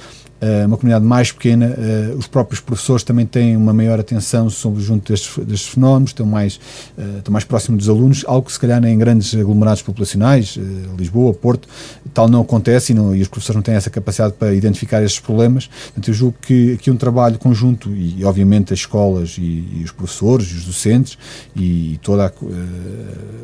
uma 0.66 0.78
comunidade 0.78 1.04
mais 1.04 1.32
pequena, 1.32 1.68
uh, 1.68 2.18
os 2.18 2.26
próprios 2.26 2.62
professores 2.62 3.04
também 3.04 3.26
têm 3.26 3.58
uma 3.58 3.74
maior 3.74 4.00
atenção 4.00 4.50
sobre 4.50 4.82
junto 4.82 5.12
destes, 5.12 5.38
destes 5.46 5.70
fenómenos, 5.70 6.12
estão 6.12 6.26
mais, 6.26 6.56
uh, 6.98 7.18
estão 7.18 7.32
mais 7.32 7.44
próximos 7.44 7.80
dos 7.80 7.90
alunos, 7.90 8.24
algo 8.26 8.46
que 8.46 8.54
se 8.54 8.60
calhar 8.60 8.84
em 8.86 8.98
grandes 8.98 9.36
aglomerados 9.36 9.82
populacionais, 9.82 10.58
Lisboa, 10.98 11.34
Porto, 11.34 11.68
tal 12.14 12.30
não 12.30 12.42
acontece 12.42 12.94
e, 12.94 12.96
não, 12.96 13.14
e, 13.16 13.22
os 13.22 13.28
professores 13.28 13.56
não 13.56 13.62
têm 13.62 13.76
essa 13.76 13.90
capacidade 13.90 14.34
para 14.34 14.54
identificar 14.54 15.04
estes 15.04 15.20
problemas. 15.20 15.68
Portanto, 15.68 16.08
eu 16.08 16.14
julgo 16.14 16.38
que 16.42 16.74
aqui 16.74 16.90
um 16.90 16.98
trabalho 16.98 17.38
conjunto 17.38 17.90
e, 17.94 18.24
obviamente, 18.24 18.74
as 18.74 18.80
escolas 18.80 19.36
e, 19.38 19.42
e 19.42 19.82
os 19.84 19.92
professores 19.92 20.48
e 20.52 20.56
os 20.56 20.66
docentes 20.66 21.18
e, 21.56 21.94
e 21.94 22.00
todo 22.02 22.20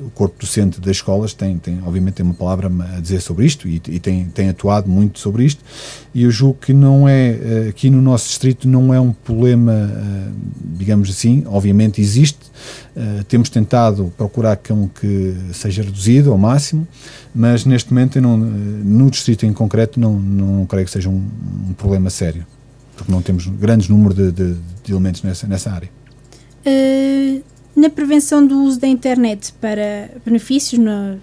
o 0.05 0.09
corpo 0.11 0.35
docente 0.39 0.79
das 0.79 0.97
escolas 0.97 1.33
tem, 1.33 1.57
tem, 1.57 1.79
obviamente, 1.85 2.15
tem 2.15 2.25
uma 2.25 2.35
palavra 2.35 2.71
a 2.95 2.99
dizer 2.99 3.21
sobre 3.21 3.45
isto 3.45 3.67
e, 3.67 3.81
e 3.87 3.99
tem, 3.99 4.25
tem 4.25 4.49
atuado 4.49 4.89
muito 4.89 5.19
sobre 5.19 5.45
isto 5.45 5.63
e 6.13 6.23
eu 6.23 6.31
julgo 6.31 6.57
que 6.59 6.73
não 6.73 6.84
é, 7.07 7.29
eh, 7.29 7.67
aqui 7.69 7.89
no 7.89 8.01
nosso 8.01 8.27
distrito, 8.27 8.67
não 8.67 8.93
é 8.93 8.99
um 8.99 9.11
problema, 9.11 9.71
eh, 9.73 10.31
digamos 10.77 11.09
assim, 11.09 11.43
obviamente 11.47 12.01
existe, 12.01 12.39
eh, 12.95 13.23
temos 13.27 13.49
tentado 13.49 14.13
procurar 14.17 14.57
que 14.57 15.35
seja 15.53 15.83
reduzido 15.83 16.31
ao 16.31 16.37
máximo, 16.37 16.87
mas 17.33 17.65
neste 17.65 17.93
momento, 17.93 18.19
não, 18.21 18.37
no 18.37 19.09
distrito 19.09 19.45
em 19.45 19.53
concreto, 19.53 19.99
não, 19.99 20.19
não 20.19 20.65
creio 20.65 20.85
que 20.85 20.91
seja 20.91 21.09
um, 21.09 21.23
um 21.69 21.73
problema 21.73 22.09
sério, 22.09 22.45
porque 22.95 23.11
não 23.11 23.21
temos 23.21 23.47
grandes 23.47 23.89
número 23.89 24.13
de, 24.13 24.31
de, 24.31 24.55
de 24.83 24.91
elementos 24.91 25.23
nessa, 25.23 25.47
nessa 25.47 25.71
área. 25.71 25.89
Uh, 26.65 27.43
na 27.75 27.89
prevenção 27.89 28.45
do 28.45 28.63
uso 28.63 28.79
da 28.79 28.87
internet 28.87 29.53
para 29.59 30.09
benefícios, 30.25 30.79
no, 30.79 31.19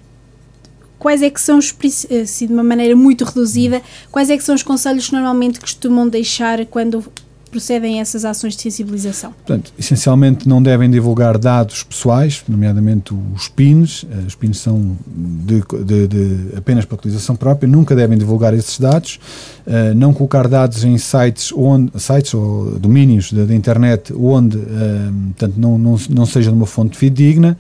quais 1.03 1.21
é 1.21 1.29
que 1.29 1.41
são 1.41 1.59
os, 1.59 1.75
assim, 2.23 2.47
de 2.47 2.53
uma 2.53 2.63
maneira 2.63 2.95
muito 2.95 3.25
reduzida, 3.25 3.83
quais 4.13 4.31
é 4.31 4.37
que 4.37 4.45
são 4.45 4.55
os 4.55 4.63
conselhos 4.63 5.09
que 5.09 5.13
normalmente 5.13 5.59
costumam 5.59 6.09
deixar 6.09 6.65
quando 6.67 7.05
procedem 7.51 8.01
essas 8.01 8.25
ações 8.25 8.55
de 8.55 8.63
sensibilização? 8.63 9.33
Portanto, 9.33 9.73
essencialmente 9.77 10.49
não 10.49 10.63
devem 10.63 10.89
divulgar 10.89 11.37
dados 11.39 11.83
pessoais, 11.83 12.45
nomeadamente 12.49 13.13
os 13.35 13.49
PINs, 13.49 14.07
eh, 14.09 14.27
os 14.29 14.37
PINs 14.37 14.59
são 14.59 14.97
de, 15.05 15.61
de, 15.85 16.07
de 16.07 16.57
apenas 16.57 16.85
para 16.85 16.95
utilização 16.95 17.35
própria, 17.35 17.69
nunca 17.69 17.97
devem 17.97 18.17
divulgar 18.17 18.55
esses 18.55 18.79
dados, 18.79 19.19
uh, 19.67 19.95
não 19.97 20.15
colocar 20.15 20.47
dados 20.47 20.85
em 20.85 20.97
sites, 20.99 21.53
onde, 21.53 21.91
sites 22.01 22.33
ou 22.33 22.79
domínios 22.79 23.33
da, 23.33 23.53
internet 23.53 24.15
onde 24.15 24.57
uh, 24.57 25.13
portanto, 25.37 25.55
não, 25.57 25.77
não, 25.77 25.97
não 26.09 26.27
seja 26.27 26.51
de 26.53 26.57
uma 26.57 26.67
fonte 26.67 26.97
fidedigna, 26.97 27.59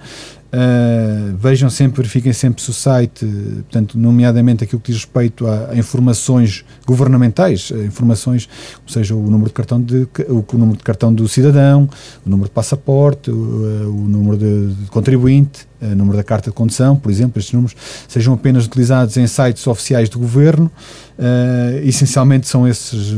Uh, 0.54 1.34
vejam 1.38 1.70
sempre, 1.70 1.96
verifiquem 2.02 2.30
sempre 2.30 2.62
se 2.62 2.68
o 2.68 2.74
site, 2.74 3.24
portanto, 3.24 3.96
nomeadamente 3.96 4.62
aquilo 4.62 4.82
que 4.82 4.92
diz 4.92 5.00
respeito 5.00 5.46
a, 5.46 5.70
a 5.70 5.76
informações 5.78 6.62
governamentais, 6.86 7.72
a 7.74 7.78
informações, 7.78 8.46
ou 8.86 8.92
seja, 8.92 9.14
o 9.14 9.22
número 9.30 9.46
de 9.46 9.54
cartão 9.54 9.80
de 9.80 10.06
o, 10.28 10.44
o 10.46 10.58
número 10.58 10.76
de 10.76 10.84
cartão 10.84 11.12
do 11.12 11.26
cidadão, 11.26 11.88
o 12.26 12.28
número 12.28 12.50
de 12.50 12.54
passaporte, 12.54 13.30
o, 13.30 13.34
o 13.34 14.06
número 14.06 14.36
de, 14.36 14.74
de 14.74 14.90
contribuinte, 14.90 15.66
o 15.80 15.96
número 15.96 16.18
da 16.18 16.22
carta 16.22 16.50
de 16.50 16.54
condução, 16.54 16.96
por 16.96 17.10
exemplo, 17.10 17.38
estes 17.38 17.54
números 17.54 17.74
sejam 18.06 18.34
apenas 18.34 18.66
utilizados 18.66 19.16
em 19.16 19.26
sites 19.26 19.66
oficiais 19.66 20.10
do 20.10 20.18
governo. 20.18 20.70
Uh, 21.18 21.78
essencialmente 21.82 22.46
são 22.46 22.68
esses 22.68 23.12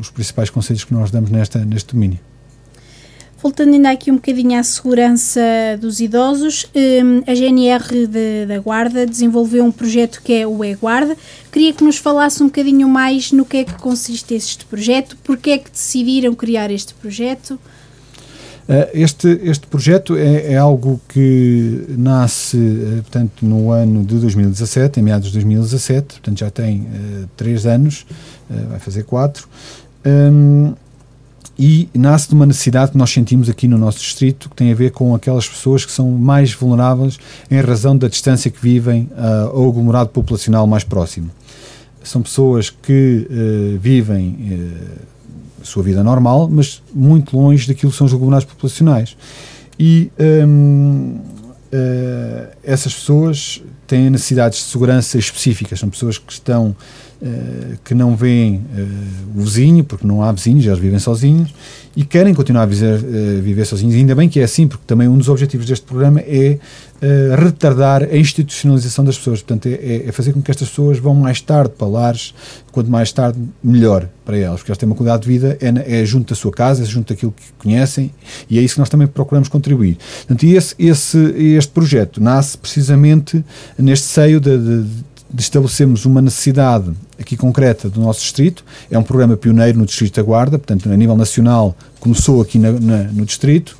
os 0.00 0.10
principais 0.10 0.50
conselhos 0.50 0.82
que 0.82 0.92
nós 0.92 1.12
damos 1.12 1.30
nesta, 1.30 1.64
neste 1.64 1.94
domínio. 1.94 2.18
Voltando 3.42 3.74
ainda 3.74 3.90
aqui 3.90 4.08
um 4.08 4.14
bocadinho 4.14 4.56
à 4.56 4.62
segurança 4.62 5.40
dos 5.80 5.98
idosos, 5.98 6.64
hum, 6.76 7.24
a 7.26 7.34
GNR 7.34 8.06
de, 8.06 8.46
da 8.46 8.60
Guarda 8.60 9.04
desenvolveu 9.04 9.64
um 9.64 9.72
projeto 9.72 10.22
que 10.22 10.32
é 10.32 10.46
o 10.46 10.64
E-Guarda. 10.64 11.16
Queria 11.50 11.72
que 11.72 11.82
nos 11.82 11.96
falasse 11.96 12.40
um 12.40 12.46
bocadinho 12.46 12.88
mais 12.88 13.32
no 13.32 13.44
que 13.44 13.56
é 13.56 13.64
que 13.64 13.74
consiste 13.74 14.32
este 14.32 14.64
projeto, 14.64 15.16
porque 15.24 15.50
é 15.50 15.58
que 15.58 15.72
decidiram 15.72 16.36
criar 16.36 16.70
este 16.70 16.94
projeto? 16.94 17.58
Eh, 18.68 18.90
este, 18.94 19.40
este 19.42 19.66
projeto 19.66 20.16
é, 20.16 20.52
é, 20.52 20.56
algo 20.56 21.00
que 21.08 21.84
nasce, 21.98 22.56
eh, 22.56 23.00
portanto, 23.00 23.44
no 23.44 23.72
ano 23.72 24.04
de 24.04 24.18
2017, 24.20 25.00
em 25.00 25.02
meados 25.02 25.26
de 25.26 25.34
2017, 25.34 26.20
portanto 26.20 26.38
já 26.38 26.50
tem 26.50 26.82
uh, 26.82 27.28
três 27.36 27.66
anos, 27.66 28.06
uh, 28.48 28.68
vai 28.68 28.78
fazer 28.78 29.02
quatro. 29.02 29.48
Um, 30.06 30.74
e 31.58 31.88
nasce 31.94 32.28
de 32.28 32.34
uma 32.34 32.46
necessidade 32.46 32.92
que 32.92 32.98
nós 32.98 33.10
sentimos 33.10 33.48
aqui 33.48 33.68
no 33.68 33.76
nosso 33.76 33.98
distrito, 33.98 34.48
que 34.48 34.56
tem 34.56 34.72
a 34.72 34.74
ver 34.74 34.90
com 34.90 35.14
aquelas 35.14 35.46
pessoas 35.48 35.84
que 35.84 35.92
são 35.92 36.10
mais 36.10 36.52
vulneráveis 36.52 37.18
em 37.50 37.60
razão 37.60 37.96
da 37.96 38.08
distância 38.08 38.50
que 38.50 38.60
vivem 38.60 39.08
uh, 39.12 39.56
ao 39.56 39.68
aglomerado 39.68 40.10
populacional 40.10 40.66
mais 40.66 40.84
próximo. 40.84 41.30
São 42.02 42.22
pessoas 42.22 42.70
que 42.70 43.28
uh, 43.30 43.78
vivem 43.78 44.30
uh, 44.30 45.00
a 45.60 45.64
sua 45.64 45.82
vida 45.82 46.02
normal, 46.02 46.48
mas 46.50 46.82
muito 46.92 47.36
longe 47.36 47.68
daquilo 47.68 47.92
que 47.92 47.98
são 47.98 48.06
os 48.06 48.14
aglomerados 48.14 48.46
populacionais. 48.46 49.16
E 49.78 50.10
um, 50.44 51.18
essas 52.62 52.92
pessoas 52.92 53.62
têm 53.92 54.08
necessidades 54.08 54.58
de 54.58 54.64
segurança 54.64 55.18
específicas, 55.18 55.78
são 55.78 55.90
pessoas 55.90 56.16
que 56.16 56.32
estão 56.32 56.74
eh, 57.24 57.76
que 57.84 57.94
não 57.94 58.16
veem 58.16 58.56
uh, 58.56 59.38
o 59.38 59.42
vizinho, 59.42 59.84
porque 59.84 60.04
não 60.04 60.24
há 60.24 60.32
vizinhos, 60.32 60.66
eles 60.66 60.80
vivem 60.80 60.98
sozinhos, 60.98 61.54
e 61.94 62.04
querem 62.04 62.34
continuar 62.34 62.62
a 62.62 62.66
viver, 62.66 62.98
uh, 62.98 63.40
viver 63.40 63.64
sozinhos. 63.64 63.94
E 63.94 63.98
ainda 63.98 64.12
bem 64.12 64.28
que 64.28 64.40
é 64.40 64.42
assim, 64.42 64.66
porque 64.66 64.82
também 64.88 65.06
um 65.06 65.16
dos 65.16 65.28
objetivos 65.28 65.64
deste 65.64 65.86
programa 65.86 66.18
é 66.20 66.58
retardar 67.36 68.04
a 68.04 68.16
institucionalização 68.16 69.04
das 69.04 69.18
pessoas. 69.18 69.40
Portanto, 69.40 69.66
é, 69.66 69.72
é, 69.72 70.08
é, 70.08 70.12
fazer 70.12 70.32
com 70.32 70.40
que 70.40 70.50
estas 70.50 70.68
pessoas 70.68 70.98
vão 70.98 71.14
mais 71.14 71.40
tarde 71.40 71.74
para 71.76 71.86
lares, 71.86 72.32
quanto 72.72 72.90
mais 72.90 73.12
tarde, 73.12 73.38
melhor 73.62 74.08
para 74.24 74.36
elas, 74.36 74.60
porque 74.60 74.70
elas 74.70 74.78
têm 74.78 74.88
uma 74.88 74.96
qualidade 74.96 75.22
de 75.22 75.28
vida, 75.28 75.58
é, 75.60 76.00
é 76.00 76.04
junto 76.04 76.30
da 76.30 76.34
sua 76.34 76.50
casa, 76.50 76.82
é 76.82 76.86
junto 76.86 77.12
daquilo 77.12 77.32
que 77.32 77.42
conhecem, 77.58 78.10
e 78.50 78.58
é 78.58 78.62
isso 78.62 78.74
que 78.74 78.80
nós 78.80 78.88
também 78.88 79.06
procuramos 79.06 79.48
contribuir. 79.48 79.98
Portanto, 80.26 80.44
esse, 80.44 80.74
esse, 80.78 81.18
este 81.56 81.70
projeto 81.70 82.20
nasce 82.20 82.56
precisamente 82.58 83.44
neste 83.78 84.06
seio 84.06 84.40
de, 84.40 84.58
de 84.58 85.02
de 85.32 85.40
estabelecermos 85.40 86.04
uma 86.04 86.20
necessidade 86.20 86.92
aqui 87.18 87.36
concreta 87.36 87.88
do 87.88 88.00
nosso 88.00 88.20
distrito. 88.20 88.62
É 88.90 88.98
um 88.98 89.02
programa 89.02 89.36
pioneiro 89.36 89.78
no 89.78 89.86
Distrito 89.86 90.16
da 90.16 90.22
Guarda, 90.22 90.58
portanto, 90.58 90.92
a 90.92 90.96
nível 90.96 91.16
nacional, 91.16 91.74
começou 91.98 92.42
aqui 92.42 92.58
na, 92.58 92.72
na, 92.72 93.04
no 93.04 93.24
distrito. 93.24 93.76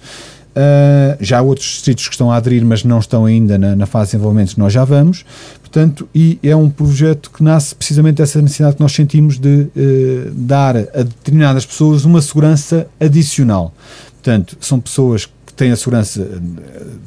Uh, 0.52 1.16
já 1.20 1.38
há 1.38 1.42
outros 1.42 1.66
distritos 1.66 2.08
que 2.08 2.14
estão 2.14 2.30
a 2.30 2.36
aderir, 2.36 2.64
mas 2.64 2.84
não 2.84 2.98
estão 2.98 3.24
ainda 3.24 3.58
na, 3.58 3.76
na 3.76 3.86
fase 3.86 4.10
de 4.10 4.16
desenvolvimento, 4.16 4.58
nós 4.58 4.72
já 4.72 4.84
vamos. 4.84 5.24
Portanto, 5.72 6.06
e 6.14 6.38
é 6.42 6.54
um 6.54 6.68
projeto 6.68 7.30
que 7.30 7.42
nasce 7.42 7.74
precisamente 7.74 8.16
dessa 8.16 8.42
necessidade 8.42 8.76
que 8.76 8.82
nós 8.82 8.92
sentimos 8.92 9.38
de 9.38 9.48
uh, 9.74 10.30
dar 10.34 10.76
a 10.76 11.02
determinadas 11.02 11.64
pessoas 11.64 12.04
uma 12.04 12.20
segurança 12.20 12.86
adicional. 13.00 13.72
Portanto, 14.12 14.54
são 14.60 14.78
pessoas 14.78 15.24
que 15.24 15.54
têm 15.56 15.70
a 15.70 15.76
segurança 15.76 16.20
uh, 16.20 16.40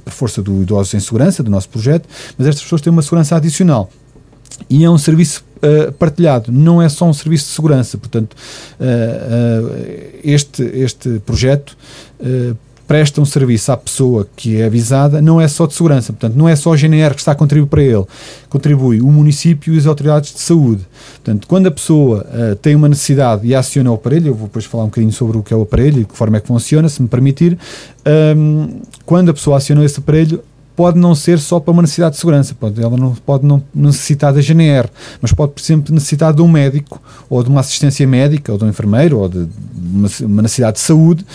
por 0.04 0.12
força 0.12 0.42
do 0.42 0.64
idoso 0.64 0.98
em 0.98 1.00
segurança, 1.00 1.44
do 1.44 1.52
nosso 1.52 1.70
projeto, 1.70 2.10
mas 2.40 2.48
estas 2.48 2.64
pessoas 2.64 2.82
têm 2.82 2.92
uma 2.92 3.04
segurança 3.04 3.36
adicional. 3.36 3.88
E 4.68 4.84
é 4.84 4.90
um 4.90 4.98
serviço 4.98 5.46
uh, 5.58 5.92
partilhado, 5.92 6.52
não 6.52 6.82
é 6.82 6.90
só 6.90 7.08
um 7.08 7.14
serviço 7.14 7.46
de 7.46 7.52
segurança. 7.52 8.00
Portanto, 8.00 8.34
uh, 8.80 8.84
uh, 8.84 10.20
este, 10.24 10.64
este 10.64 11.20
projeto 11.20 11.78
presta 12.88 13.20
um 13.20 13.26
serviço 13.26 13.72
à 13.72 13.78
pessoa 13.78 14.28
que 14.36 14.62
é 14.62 14.66
avisada, 14.66 15.22
não 15.22 15.40
é 15.42 15.48
só 15.48 15.66
de 15.66 15.74
segurança, 15.74 16.14
portanto, 16.14 16.36
não 16.36 16.48
é 16.48 16.56
só 16.56 16.72
o 16.72 16.78
GNR 16.78 17.14
que 17.14 17.22
está 17.22 17.32
a 17.32 17.36
contribuir 17.36 17.68
para 17.68 17.84
ele, 17.84 18.04
contribui 18.50 19.02
o 19.02 19.08
município 19.08 19.74
e 19.74 19.78
as 19.78 19.86
autoridades 19.86 20.34
de 20.34 20.40
saúde. 20.40 20.86
Portanto, 21.16 21.48
quando 21.48 21.68
a 21.68 21.72
pessoa 21.72 22.26
uh, 22.26 22.56
tem 22.56 22.76
uma 22.76 22.88
necessidade 22.88 23.46
e 23.48 23.56
aciona 23.56 23.92
o 23.92 23.96
aparelho, 23.96 24.28
eu 24.28 24.36
vou 24.36 24.48
depois 24.48 24.66
falar 24.66 24.84
um 24.84 24.88
bocadinho 24.88 25.12
sobre 25.12 25.38
o 25.38 25.44
que 25.44 25.54
é 25.54 25.58
o 25.58 25.64
aparelho 25.64 25.98
e 25.98 26.02
de 26.02 26.06
que 26.06 26.18
forma 26.18 26.38
é 26.38 26.40
que 26.40 26.48
funciona, 26.48 26.88
se 26.88 27.02
me 27.02 27.08
permitir, 27.08 27.58
um, 28.06 28.10
ehm, 28.10 28.82
quando 29.06 29.30
a 29.30 29.34
pessoa 29.34 29.58
aciona 29.58 29.84
esse 29.84 30.00
aparelho, 30.00 30.44
pode 30.76 31.00
não 31.00 31.16
ser 31.16 31.40
só 31.40 31.60
para 31.60 31.72
uma 31.72 31.82
necessidade 31.82 32.16
de 32.16 32.20
segurança, 32.20 32.54
pode, 32.54 32.82
ela 32.82 32.98
não 32.98 33.14
pode 33.14 33.46
não 33.46 33.64
necessitar 33.74 34.34
da 34.34 34.42
GNR, 34.42 34.90
mas 35.22 35.32
pode, 35.32 35.54
por 35.54 35.62
exemplo, 35.62 35.94
necessitar 35.94 36.34
de 36.34 36.42
um 36.42 36.48
médico, 36.48 37.02
ou 37.30 37.42
de 37.42 37.50
uma 37.50 37.62
assistência 37.62 38.06
médica, 38.06 38.52
ou 38.52 38.58
de 38.58 38.66
um 38.66 38.70
enfermeiro, 38.70 39.20
ou 39.20 39.30
de 39.30 39.48
uma, 39.74 40.10
uma 40.22 40.42
necessidade 40.42 40.76
de 40.76 40.82
saúde, 40.84 41.26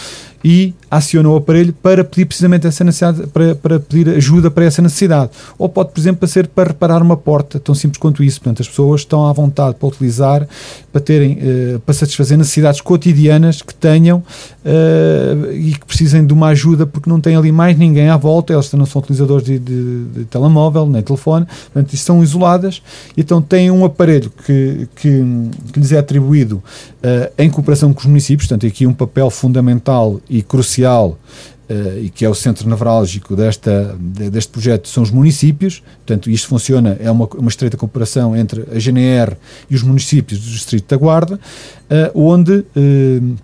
e 0.44 0.74
aciona 0.90 1.28
o 1.28 1.36
aparelho 1.36 1.72
para 1.72 2.02
pedir 2.02 2.24
precisamente 2.24 2.66
essa 2.66 2.82
necessidade, 2.82 3.26
para, 3.28 3.54
para 3.54 3.80
pedir 3.80 4.08
ajuda 4.10 4.50
para 4.50 4.64
essa 4.64 4.82
necessidade. 4.82 5.30
Ou 5.58 5.68
pode, 5.68 5.90
por 5.92 6.00
exemplo, 6.00 6.26
ser 6.26 6.46
para 6.48 6.68
reparar 6.68 7.02
uma 7.02 7.16
porta, 7.16 7.60
tão 7.60 7.74
simples 7.74 7.98
quanto 7.98 8.22
isso. 8.22 8.40
Portanto, 8.40 8.62
as 8.62 8.68
pessoas 8.68 9.02
estão 9.02 9.26
à 9.26 9.32
vontade 9.32 9.76
para 9.76 9.88
utilizar, 9.88 10.46
para 10.92 11.00
terem, 11.00 11.38
uh, 11.38 11.80
para 11.80 11.94
satisfazer 11.94 12.36
necessidades 12.36 12.80
cotidianas 12.80 13.62
que 13.62 13.74
tenham 13.74 14.18
uh, 14.18 15.52
e 15.52 15.72
que 15.72 15.86
precisem 15.86 16.26
de 16.26 16.32
uma 16.32 16.48
ajuda 16.48 16.86
porque 16.86 17.08
não 17.08 17.20
tem 17.20 17.36
ali 17.36 17.52
mais 17.52 17.76
ninguém 17.76 18.08
à 18.08 18.16
volta, 18.16 18.52
elas 18.52 18.72
não 18.72 18.86
são 18.86 19.00
utilizadores 19.00 19.44
de, 19.44 19.58
de, 19.58 20.04
de 20.04 20.24
telemóvel, 20.24 20.86
nem 20.86 21.02
telefone, 21.02 21.46
portanto, 21.72 21.94
estão 21.94 22.22
isoladas 22.22 22.82
então 23.16 23.40
têm 23.40 23.70
um 23.70 23.84
aparelho 23.84 24.32
que, 24.44 24.88
que, 24.96 25.24
que 25.72 25.80
lhes 25.80 25.92
é 25.92 25.98
atribuído 25.98 26.56
uh, 26.56 27.32
em 27.38 27.50
cooperação 27.50 27.92
com 27.92 28.00
os 28.00 28.06
municípios, 28.06 28.48
portanto, 28.48 28.66
aqui 28.66 28.86
um 28.86 28.94
papel 28.94 29.30
fundamental 29.30 30.20
e 30.28 30.42
crucial 30.42 30.79
Uh, 30.88 32.00
e 32.02 32.10
que 32.10 32.24
é 32.24 32.28
o 32.28 32.34
centro 32.34 32.68
nevrálgico 32.68 33.36
desta, 33.36 33.96
deste 33.96 34.50
projeto, 34.50 34.88
são 34.88 35.04
os 35.04 35.10
municípios. 35.12 35.84
Portanto, 35.98 36.28
isto 36.28 36.48
funciona, 36.48 36.96
é 36.98 37.08
uma, 37.08 37.26
uma 37.26 37.48
estreita 37.48 37.76
cooperação 37.76 38.34
entre 38.36 38.62
a 38.74 38.78
GNR 38.80 39.36
e 39.70 39.76
os 39.76 39.82
municípios 39.84 40.40
do 40.40 40.50
Distrito 40.50 40.88
da 40.88 40.96
Guarda, 40.96 41.36
uh, 41.36 42.20
onde. 42.20 42.64
Uh, 42.74 43.36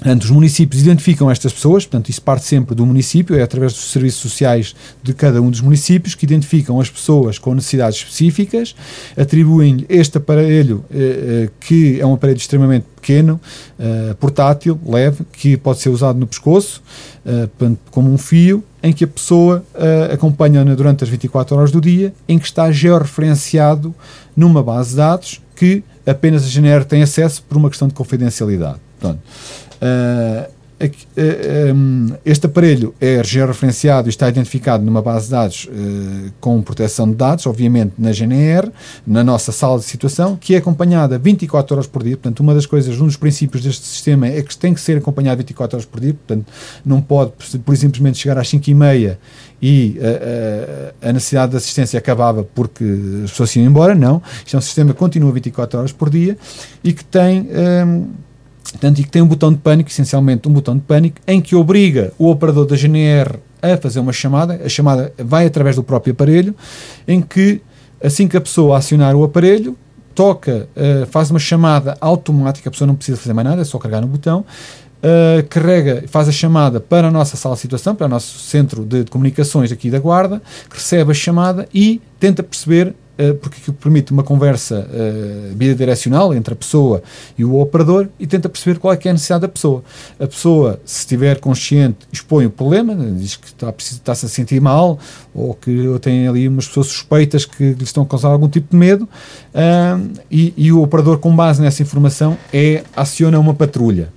Portanto, 0.00 0.22
os 0.22 0.30
municípios 0.30 0.80
identificam 0.80 1.30
estas 1.30 1.52
pessoas, 1.52 1.84
portanto, 1.84 2.08
isso 2.08 2.22
parte 2.22 2.46
sempre 2.46 2.74
do 2.74 2.86
município, 2.86 3.36
é 3.36 3.42
através 3.42 3.74
dos 3.74 3.92
serviços 3.92 4.22
sociais 4.22 4.74
de 5.02 5.12
cada 5.12 5.42
um 5.42 5.50
dos 5.50 5.60
municípios 5.60 6.14
que 6.14 6.24
identificam 6.24 6.80
as 6.80 6.88
pessoas 6.88 7.38
com 7.38 7.54
necessidades 7.54 7.98
específicas, 7.98 8.74
atribuem 9.14 9.84
este 9.90 10.16
aparelho, 10.16 10.82
eh, 10.90 10.96
eh, 10.96 11.50
que 11.60 12.00
é 12.00 12.06
um 12.06 12.14
aparelho 12.14 12.38
extremamente 12.38 12.86
pequeno, 12.96 13.38
eh, 13.78 14.14
portátil, 14.18 14.80
leve, 14.86 15.22
que 15.32 15.58
pode 15.58 15.80
ser 15.80 15.90
usado 15.90 16.18
no 16.18 16.26
pescoço, 16.26 16.82
eh, 17.26 17.48
como 17.90 18.10
um 18.10 18.16
fio, 18.16 18.64
em 18.82 18.94
que 18.94 19.04
a 19.04 19.08
pessoa 19.08 19.62
eh, 19.74 20.10
acompanha 20.14 20.64
durante 20.64 21.04
as 21.04 21.10
24 21.10 21.56
horas 21.56 21.70
do 21.70 21.80
dia, 21.80 22.14
em 22.26 22.38
que 22.38 22.46
está 22.46 22.72
georreferenciado 22.72 23.94
numa 24.34 24.62
base 24.62 24.90
de 24.90 24.96
dados 24.96 25.42
que 25.54 25.84
apenas 26.06 26.44
a 26.44 26.48
GNR 26.48 26.86
tem 26.86 27.02
acesso 27.02 27.42
por 27.42 27.58
uma 27.58 27.68
questão 27.68 27.86
de 27.86 27.92
confidencialidade. 27.92 28.78
Portanto, 28.98 29.20
este 32.24 32.46
aparelho 32.46 32.94
é 32.98 33.22
georreferenciado 33.22 34.08
e 34.08 34.10
está 34.10 34.28
identificado 34.30 34.82
numa 34.82 35.02
base 35.02 35.26
de 35.26 35.32
dados 35.32 35.68
uh, 35.70 36.32
com 36.40 36.62
proteção 36.62 37.10
de 37.10 37.16
dados, 37.16 37.46
obviamente 37.46 37.92
na 37.98 38.12
GNR, 38.12 38.70
na 39.06 39.22
nossa 39.22 39.52
sala 39.52 39.78
de 39.78 39.84
situação, 39.84 40.36
que 40.36 40.54
é 40.54 40.58
acompanhada 40.58 41.18
24 41.18 41.74
horas 41.74 41.86
por 41.86 42.02
dia. 42.02 42.16
Portanto, 42.16 42.40
uma 42.40 42.54
das 42.54 42.64
coisas, 42.64 42.98
um 42.98 43.06
dos 43.06 43.16
princípios 43.16 43.62
deste 43.62 43.84
sistema 43.84 44.26
é 44.26 44.40
que 44.40 44.56
tem 44.56 44.72
que 44.72 44.80
ser 44.80 44.96
acompanhado 44.96 45.36
24 45.38 45.76
horas 45.76 45.84
por 45.84 46.00
dia. 46.00 46.14
Portanto, 46.14 46.46
não 46.82 47.02
pode, 47.02 47.32
por 47.32 47.76
simplesmente, 47.76 48.16
chegar 48.16 48.38
às 48.38 48.48
5 48.48 48.70
e 48.70 48.74
meia 48.74 49.18
e 49.60 49.98
uh, 49.98 50.94
a 51.08 51.12
necessidade 51.12 51.50
de 51.50 51.58
assistência 51.58 51.98
acabava 51.98 52.42
porque 52.42 52.84
as 53.24 53.30
pessoas 53.32 53.54
iam 53.54 53.66
embora. 53.66 53.94
Não. 53.94 54.22
Isto 54.46 54.56
é 54.56 54.58
um 54.58 54.62
sistema 54.62 54.94
que 54.94 54.98
continua 54.98 55.30
24 55.30 55.78
horas 55.78 55.92
por 55.92 56.08
dia 56.08 56.38
e 56.82 56.94
que 56.94 57.04
tem. 57.04 57.50
Portanto, 58.62 59.00
e 59.00 59.04
que 59.04 59.10
tem 59.10 59.22
um 59.22 59.26
botão 59.26 59.52
de 59.52 59.58
pânico, 59.58 59.90
essencialmente 59.90 60.48
um 60.48 60.52
botão 60.52 60.74
de 60.74 60.82
pânico, 60.82 61.18
em 61.26 61.40
que 61.40 61.56
obriga 61.56 62.12
o 62.18 62.30
operador 62.30 62.66
da 62.66 62.76
GNR 62.76 63.38
a 63.62 63.76
fazer 63.76 64.00
uma 64.00 64.12
chamada, 64.12 64.60
a 64.64 64.68
chamada 64.68 65.12
vai 65.18 65.46
através 65.46 65.76
do 65.76 65.82
próprio 65.82 66.12
aparelho, 66.12 66.54
em 67.06 67.20
que 67.20 67.60
assim 68.02 68.26
que 68.26 68.36
a 68.36 68.40
pessoa 68.40 68.78
acionar 68.78 69.14
o 69.14 69.24
aparelho, 69.24 69.76
toca, 70.14 70.68
uh, 70.76 71.06
faz 71.06 71.30
uma 71.30 71.38
chamada 71.38 71.96
automática, 72.00 72.68
a 72.68 72.72
pessoa 72.72 72.86
não 72.86 72.94
precisa 72.94 73.18
fazer 73.18 73.32
mais 73.32 73.46
nada, 73.46 73.62
é 73.62 73.64
só 73.64 73.78
carregar 73.78 74.00
no 74.00 74.06
botão, 74.06 74.40
uh, 74.40 75.46
carrega, 75.48 76.04
faz 76.08 76.28
a 76.28 76.32
chamada 76.32 76.80
para 76.80 77.08
a 77.08 77.10
nossa 77.10 77.36
sala 77.36 77.54
de 77.54 77.60
situação, 77.60 77.94
para 77.94 78.06
o 78.06 78.08
nosso 78.08 78.38
centro 78.38 78.84
de, 78.84 79.04
de 79.04 79.10
comunicações 79.10 79.70
aqui 79.70 79.90
da 79.90 79.98
Guarda, 79.98 80.42
recebe 80.70 81.10
a 81.10 81.14
chamada 81.14 81.68
e 81.72 82.00
tenta 82.18 82.42
perceber 82.42 82.94
porque 83.40 83.58
aquilo 83.60 83.76
permite 83.76 84.12
uma 84.12 84.22
conversa 84.22 84.88
uh, 84.88 85.54
bidirecional 85.54 86.34
entre 86.34 86.54
a 86.54 86.56
pessoa 86.56 87.02
e 87.36 87.44
o 87.44 87.60
operador 87.60 88.08
e 88.18 88.26
tenta 88.26 88.48
perceber 88.48 88.78
qual 88.78 88.94
é, 88.94 88.98
é 89.02 89.08
a 89.08 89.12
necessidade 89.12 89.42
da 89.42 89.48
pessoa. 89.48 89.82
A 90.18 90.26
pessoa, 90.26 90.80
se 90.84 91.00
estiver 91.00 91.38
consciente, 91.38 91.98
expõe 92.12 92.46
o 92.46 92.50
problema, 92.50 92.94
diz 92.94 93.36
que 93.36 93.48
está, 93.48 93.72
está-se 93.78 94.26
a 94.26 94.28
sentir 94.28 94.60
mal 94.60 94.98
ou 95.34 95.54
que 95.54 95.86
tem 96.00 96.26
ali 96.26 96.48
umas 96.48 96.66
pessoas 96.66 96.86
suspeitas 96.86 97.44
que 97.44 97.72
lhe 97.72 97.84
estão 97.84 98.02
a 98.02 98.06
causar 98.06 98.28
algum 98.28 98.48
tipo 98.48 98.70
de 98.70 98.76
medo 98.76 99.04
uh, 99.04 100.10
e, 100.30 100.54
e 100.56 100.72
o 100.72 100.82
operador, 100.82 101.18
com 101.18 101.34
base 101.34 101.60
nessa 101.60 101.82
informação, 101.82 102.36
é, 102.52 102.82
aciona 102.96 103.38
uma 103.38 103.54
patrulha 103.54 104.08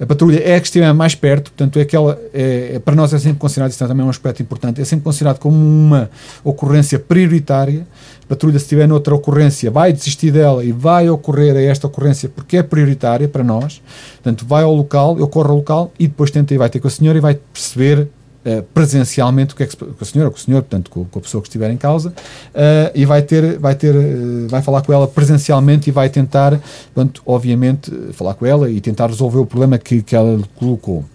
a 0.00 0.06
patrulha 0.06 0.40
é 0.40 0.56
a 0.56 0.60
que 0.60 0.66
estiver 0.66 0.92
mais 0.92 1.14
perto, 1.14 1.52
portanto, 1.52 1.78
é 1.78 1.82
aquela, 1.82 2.18
é, 2.32 2.72
é, 2.74 2.78
para 2.78 2.94
nós 2.94 3.12
é 3.12 3.18
sempre 3.18 3.38
considerado, 3.38 3.70
isso 3.70 3.86
também 3.86 4.02
é 4.02 4.06
um 4.06 4.10
aspecto 4.10 4.42
importante, 4.42 4.80
é 4.80 4.84
sempre 4.84 5.04
considerado 5.04 5.38
como 5.38 5.56
uma 5.56 6.10
ocorrência 6.42 6.98
prioritária. 6.98 7.86
A 8.24 8.26
patrulha, 8.26 8.58
se 8.58 8.66
tiver 8.66 8.88
noutra 8.88 9.14
ocorrência, 9.14 9.70
vai 9.70 9.92
desistir 9.92 10.30
dela 10.30 10.64
e 10.64 10.72
vai 10.72 11.08
ocorrer 11.08 11.56
a 11.56 11.60
esta 11.60 11.86
ocorrência 11.86 12.28
porque 12.28 12.56
é 12.56 12.62
prioritária 12.62 13.28
para 13.28 13.44
nós. 13.44 13.82
Portanto, 14.14 14.46
vai 14.46 14.64
ao 14.64 14.74
local, 14.74 15.20
ocorre 15.20 15.50
ao 15.50 15.56
local 15.56 15.92
e 15.98 16.08
depois 16.08 16.30
tenta 16.30 16.54
e 16.54 16.58
vai 16.58 16.68
ter 16.68 16.80
com 16.80 16.88
a 16.88 16.90
senhora 16.90 17.18
e 17.18 17.20
vai 17.20 17.34
perceber 17.34 18.08
Uh, 18.44 18.62
presencialmente 18.74 19.54
o 19.54 19.56
que 19.56 19.62
é 19.62 19.66
que 19.66 19.74
com 19.74 19.94
a 19.98 20.04
senhora, 20.04 20.30
com 20.30 20.36
o 20.36 20.40
senhor, 20.40 20.60
portanto 20.60 20.90
com, 20.90 21.06
com 21.06 21.18
a 21.18 21.22
pessoa 21.22 21.40
que 21.40 21.48
estiver 21.48 21.70
em 21.70 21.78
causa, 21.78 22.10
uh, 22.10 22.92
e 22.94 23.06
vai 23.06 23.22
ter, 23.22 23.58
vai 23.58 23.74
ter, 23.74 23.94
uh, 23.94 24.48
vai 24.48 24.60
falar 24.60 24.82
com 24.82 24.92
ela 24.92 25.08
presencialmente 25.08 25.88
e 25.88 25.90
vai 25.90 26.10
tentar, 26.10 26.60
portanto, 26.92 27.22
obviamente, 27.24 27.90
falar 28.12 28.34
com 28.34 28.44
ela 28.44 28.70
e 28.70 28.82
tentar 28.82 29.06
resolver 29.06 29.38
o 29.38 29.46
problema 29.46 29.78
que, 29.78 30.02
que 30.02 30.14
ela 30.14 30.38
colocou. 30.56 31.06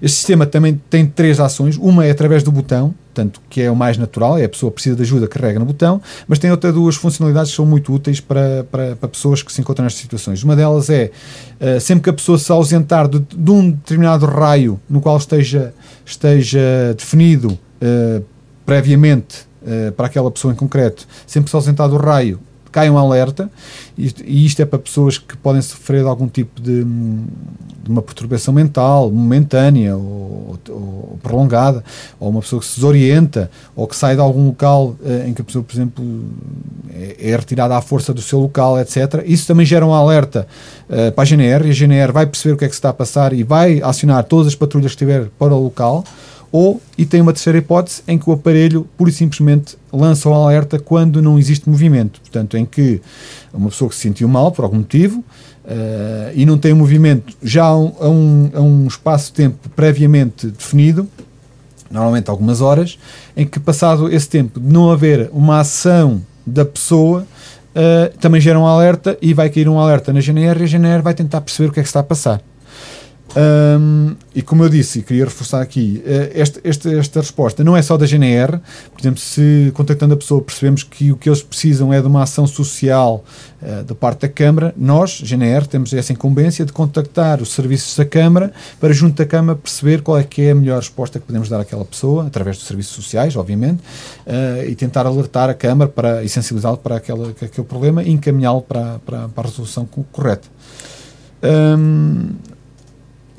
Este 0.00 0.16
sistema 0.16 0.46
também 0.46 0.80
tem 0.88 1.06
três 1.06 1.40
ações. 1.40 1.76
Uma 1.76 2.06
é 2.06 2.10
através 2.10 2.42
do 2.42 2.50
botão, 2.50 2.94
portanto, 3.12 3.40
que 3.50 3.60
é 3.60 3.70
o 3.70 3.76
mais 3.76 3.98
natural, 3.98 4.38
é 4.38 4.44
a 4.44 4.48
pessoa 4.48 4.70
precisa 4.70 4.96
de 4.96 5.02
ajuda, 5.02 5.26
carrega 5.26 5.58
no 5.58 5.64
botão, 5.64 6.00
mas 6.26 6.38
tem 6.38 6.50
outras 6.50 6.72
duas 6.72 6.94
funcionalidades 6.94 7.50
que 7.50 7.56
são 7.56 7.66
muito 7.66 7.92
úteis 7.92 8.20
para, 8.20 8.64
para, 8.70 8.96
para 8.96 9.08
pessoas 9.08 9.42
que 9.42 9.52
se 9.52 9.60
encontram 9.60 9.84
nestas 9.84 10.00
situações. 10.00 10.42
Uma 10.42 10.54
delas 10.54 10.88
é, 10.88 11.10
uh, 11.60 11.80
sempre 11.80 12.04
que 12.04 12.10
a 12.10 12.12
pessoa 12.12 12.38
se 12.38 12.50
ausentar 12.50 13.08
de, 13.08 13.18
de, 13.18 13.50
um 13.50 13.70
determinado 13.70 14.26
raio 14.26 14.80
no 14.88 15.00
qual 15.00 15.16
esteja, 15.16 15.74
esteja 16.06 16.94
definido 16.96 17.48
uh, 17.52 18.24
previamente 18.64 19.46
uh, 19.62 19.92
para 19.92 20.06
aquela 20.06 20.30
pessoa 20.30 20.52
em 20.52 20.56
concreto, 20.56 21.06
sempre 21.26 21.50
se 21.50 21.56
ausentar 21.56 21.88
do 21.88 21.96
raio, 21.96 22.40
cai 22.70 22.88
um 22.90 22.96
alerta, 22.96 23.50
e 23.98 24.46
isto 24.46 24.60
é 24.60 24.64
para 24.64 24.78
pessoas 24.78 25.18
que 25.18 25.36
podem 25.36 25.60
sofrer 25.60 26.04
algum 26.04 26.26
tipo 26.26 26.60
de, 26.60 26.84
de 26.84 27.90
uma 27.90 28.02
perturbação 28.02 28.54
mental, 28.54 29.10
momentânea 29.10 29.96
ou, 29.96 30.58
ou, 30.68 31.18
prolongada, 31.22 31.84
ou 32.18 32.30
uma 32.30 32.40
pessoa 32.40 32.60
que 32.60 32.66
se 32.66 32.76
desorienta, 32.76 33.50
ou 33.74 33.86
que 33.86 33.96
sai 33.96 34.14
de 34.14 34.20
algum 34.20 34.46
local 34.46 34.96
eh, 35.04 35.26
em 35.28 35.34
que 35.34 35.42
a 35.42 35.44
pessoa, 35.44 35.64
por 35.64 35.74
exemplo, 35.74 36.04
é, 36.94 37.30
é, 37.30 37.36
retirada 37.36 37.76
à 37.76 37.80
força 37.80 38.14
do 38.14 38.22
seu 38.22 38.38
local, 38.38 38.78
etc. 38.78 39.22
Isso 39.26 39.46
também 39.46 39.66
gera 39.66 39.84
um 39.84 39.92
alerta 39.92 40.46
eh, 40.88 41.10
para 41.10 41.22
a 41.22 41.26
GNR, 41.26 41.66
e 41.66 41.70
a 41.70 41.74
GNR 41.74 42.12
vai 42.12 42.26
perceber 42.26 42.54
o 42.54 42.56
que 42.56 42.64
é 42.64 42.68
que 42.68 42.74
se 42.74 42.78
está 42.78 42.90
a 42.90 42.94
passar 42.94 43.32
e 43.32 43.42
vai 43.42 43.82
acionar 43.82 44.24
todas 44.24 44.46
as 44.46 44.54
patrulhas 44.54 44.92
que 44.92 45.04
estiver 45.04 45.28
para 45.38 45.54
o 45.54 45.62
local 45.62 46.04
ou, 46.52 46.80
e 46.98 47.06
tem 47.06 47.20
uma 47.20 47.32
terceira 47.32 47.58
hipótese, 47.58 48.02
em 48.08 48.18
que 48.18 48.28
o 48.28 48.32
aparelho 48.32 48.86
pura 48.96 49.10
e 49.10 49.12
simplesmente 49.12 49.76
lança 49.92 50.28
o 50.28 50.34
alerta 50.34 50.78
quando 50.78 51.22
não 51.22 51.38
existe 51.38 51.68
movimento. 51.68 52.20
Portanto, 52.20 52.56
em 52.56 52.64
que 52.66 53.00
uma 53.52 53.68
pessoa 53.68 53.88
que 53.88 53.94
se 53.94 54.02
sentiu 54.02 54.28
mal 54.28 54.50
por 54.50 54.64
algum 54.64 54.78
motivo 54.78 55.20
uh, 55.20 56.32
e 56.34 56.44
não 56.44 56.58
tem 56.58 56.74
movimento 56.74 57.36
já 57.42 57.64
a 57.64 57.76
um, 57.76 58.50
a 58.52 58.60
um 58.60 58.86
espaço 58.86 59.26
de 59.26 59.34
tempo 59.34 59.68
previamente 59.70 60.48
definido, 60.48 61.08
normalmente 61.90 62.28
algumas 62.30 62.60
horas, 62.60 62.98
em 63.36 63.46
que 63.46 63.60
passado 63.60 64.12
esse 64.12 64.28
tempo 64.28 64.58
de 64.58 64.72
não 64.72 64.90
haver 64.90 65.30
uma 65.32 65.60
ação 65.60 66.20
da 66.44 66.64
pessoa, 66.64 67.26
uh, 67.74 68.18
também 68.18 68.40
gera 68.40 68.58
um 68.58 68.66
alerta 68.66 69.16
e 69.22 69.32
vai 69.32 69.48
cair 69.50 69.68
um 69.68 69.78
alerta 69.78 70.12
na 70.12 70.20
GNR 70.20 70.60
e 70.60 70.64
a 70.64 70.66
GNR 70.66 71.02
vai 71.02 71.14
tentar 71.14 71.40
perceber 71.40 71.68
o 71.68 71.72
que 71.72 71.78
é 71.78 71.82
que 71.82 71.88
está 71.88 72.00
a 72.00 72.04
passar. 72.04 72.40
Um, 73.36 74.16
e 74.34 74.42
como 74.42 74.64
eu 74.64 74.68
disse, 74.68 74.98
e 74.98 75.02
queria 75.02 75.24
reforçar 75.24 75.62
aqui, 75.62 76.02
eh, 76.04 76.32
esta, 76.34 76.60
esta, 76.64 76.90
esta 76.92 77.20
resposta 77.20 77.62
não 77.62 77.76
é 77.76 77.82
só 77.82 77.96
da 77.96 78.04
GNR, 78.04 78.58
por 78.92 79.00
exemplo, 79.00 79.20
se 79.20 79.70
contactando 79.74 80.14
a 80.14 80.16
pessoa 80.16 80.42
percebemos 80.42 80.82
que 80.82 81.12
o 81.12 81.16
que 81.16 81.28
eles 81.28 81.42
precisam 81.42 81.92
é 81.92 82.00
de 82.00 82.06
uma 82.08 82.24
ação 82.24 82.44
social 82.46 83.24
uh, 83.62 83.84
da 83.84 83.94
parte 83.94 84.22
da 84.22 84.28
Câmara, 84.28 84.74
nós, 84.76 85.20
GNR, 85.20 85.66
temos 85.68 85.92
essa 85.92 86.12
incumbência 86.12 86.64
de 86.64 86.72
contactar 86.72 87.40
os 87.40 87.52
serviços 87.52 87.96
da 87.96 88.04
Câmara 88.04 88.52
para, 88.80 88.92
junto 88.92 89.16
da 89.16 89.26
Câmara, 89.26 89.56
perceber 89.56 90.02
qual 90.02 90.18
é 90.18 90.24
que 90.24 90.42
é 90.42 90.50
a 90.50 90.54
melhor 90.54 90.78
resposta 90.78 91.20
que 91.20 91.26
podemos 91.26 91.48
dar 91.48 91.60
àquela 91.60 91.84
pessoa, 91.84 92.26
através 92.26 92.56
dos 92.56 92.66
serviços 92.66 92.94
sociais, 92.94 93.36
obviamente, 93.36 93.80
uh, 94.26 94.68
e 94.68 94.74
tentar 94.74 95.06
alertar 95.06 95.48
a 95.48 95.54
Câmara 95.54 95.88
para, 95.88 96.24
e 96.24 96.28
sensibilizá-lo 96.28 96.78
para 96.78 96.96
aquela, 96.96 97.30
aquele 97.30 97.66
problema 97.66 98.02
e 98.02 98.10
encaminhá-lo 98.10 98.62
para, 98.62 98.98
para, 99.06 99.28
para, 99.28 99.44
a 99.44 99.50
resolução 99.50 99.88
correta. 100.12 100.48
Um, 101.42 102.34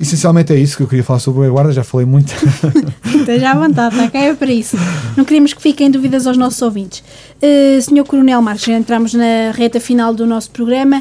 Essencialmente 0.02 0.52
é 0.52 0.58
isso 0.58 0.76
que 0.76 0.82
eu 0.82 0.88
queria 0.88 1.04
falar 1.04 1.20
sobre 1.20 1.46
o 1.46 1.52
guarda, 1.52 1.70
já 1.70 1.84
falei 1.84 2.04
muito. 2.04 2.34
Esteja 3.06 3.52
à 3.52 3.54
vontade, 3.54 3.96
está 3.96 4.18
é 4.18 4.34
para 4.34 4.50
isso. 4.50 4.76
Não 5.16 5.24
queremos 5.24 5.54
que 5.54 5.62
fiquem 5.62 5.88
dúvidas 5.88 6.26
aos 6.26 6.36
nossos 6.36 6.60
ouvintes. 6.60 7.04
Uh, 7.40 7.80
Senhor 7.80 8.04
Coronel 8.04 8.42
Marques, 8.42 8.64
já 8.64 8.72
entramos 8.72 9.14
na 9.14 9.52
reta 9.52 9.78
final 9.78 10.12
do 10.12 10.26
nosso 10.26 10.50
programa. 10.50 11.00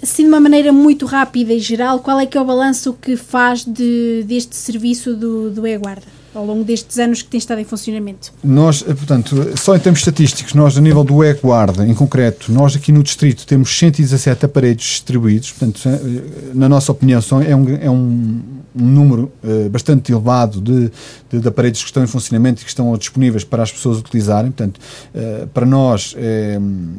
Assim, 0.00 0.22
de 0.22 0.28
uma 0.28 0.38
maneira 0.38 0.72
muito 0.72 1.04
rápida 1.04 1.52
e 1.52 1.58
geral, 1.58 1.98
qual 1.98 2.20
é 2.20 2.26
que 2.26 2.38
é 2.38 2.40
o 2.40 2.44
balanço 2.44 2.96
que 3.02 3.16
faz 3.16 3.64
de, 3.64 4.22
deste 4.22 4.54
serviço 4.54 5.16
do, 5.16 5.50
do 5.50 5.66
E-Guarda? 5.66 6.17
Ao 6.38 6.46
longo 6.46 6.64
destes 6.64 6.98
anos 6.98 7.22
que 7.22 7.28
tem 7.28 7.38
estado 7.38 7.60
em 7.60 7.64
funcionamento? 7.64 8.32
Nós, 8.42 8.84
eh, 8.86 8.94
portanto, 8.94 9.52
só 9.56 9.74
em 9.74 9.78
termos 9.78 10.00
estatísticos, 10.00 10.54
nós 10.54 10.78
a 10.78 10.80
nível 10.80 11.02
do 11.02 11.24
E-Guarda, 11.24 11.86
em 11.86 11.94
concreto, 11.94 12.52
nós 12.52 12.76
aqui 12.76 12.92
no 12.92 13.02
distrito 13.02 13.46
temos 13.46 13.76
117 13.76 14.46
aparelhos 14.46 14.82
distribuídos, 14.82 15.50
portanto, 15.52 15.80
eh, 15.86 16.52
na 16.54 16.68
nossa 16.68 16.92
opinião, 16.92 17.20
é 17.46 17.54
um, 17.54 17.76
é 17.82 17.90
um, 17.90 18.40
um 18.80 18.86
número 18.86 19.32
uh, 19.42 19.68
bastante 19.68 20.12
elevado 20.12 20.60
de, 20.60 20.90
de, 21.30 21.40
de, 21.40 21.48
aparelhos 21.48 21.80
que 21.80 21.86
estão 21.86 22.02
em 22.02 22.06
funcionamento 22.06 22.62
e 22.62 22.64
que 22.64 22.70
estão 22.70 22.96
disponíveis 22.96 23.44
para 23.44 23.62
as 23.62 23.72
pessoas 23.72 23.98
utilizarem, 23.98 24.50
portanto, 24.50 24.78
uh, 24.78 25.46
para 25.48 25.66
nós 25.66 26.14
é, 26.16 26.58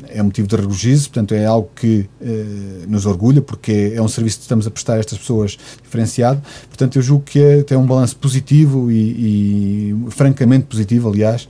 é 0.09 0.21
motivo 0.21 0.47
de 0.47 0.55
regozijo, 0.55 1.03
portanto, 1.09 1.33
é 1.33 1.45
algo 1.45 1.69
que 1.75 2.09
uh, 2.21 2.25
nos 2.87 3.05
orgulha, 3.05 3.41
porque 3.41 3.93
é 3.95 4.01
um 4.01 4.07
serviço 4.07 4.37
que 4.37 4.43
estamos 4.43 4.67
a 4.67 4.71
prestar 4.71 4.95
a 4.95 4.99
estas 4.99 5.17
pessoas 5.17 5.57
diferenciado, 5.83 6.41
portanto, 6.67 6.97
eu 6.97 7.01
julgo 7.01 7.23
que 7.23 7.41
é, 7.41 7.63
tem 7.63 7.77
um 7.77 7.85
balanço 7.85 8.17
positivo 8.17 8.91
e, 8.91 9.95
e, 9.95 9.95
francamente 10.09 10.65
positivo, 10.65 11.09
aliás, 11.09 11.47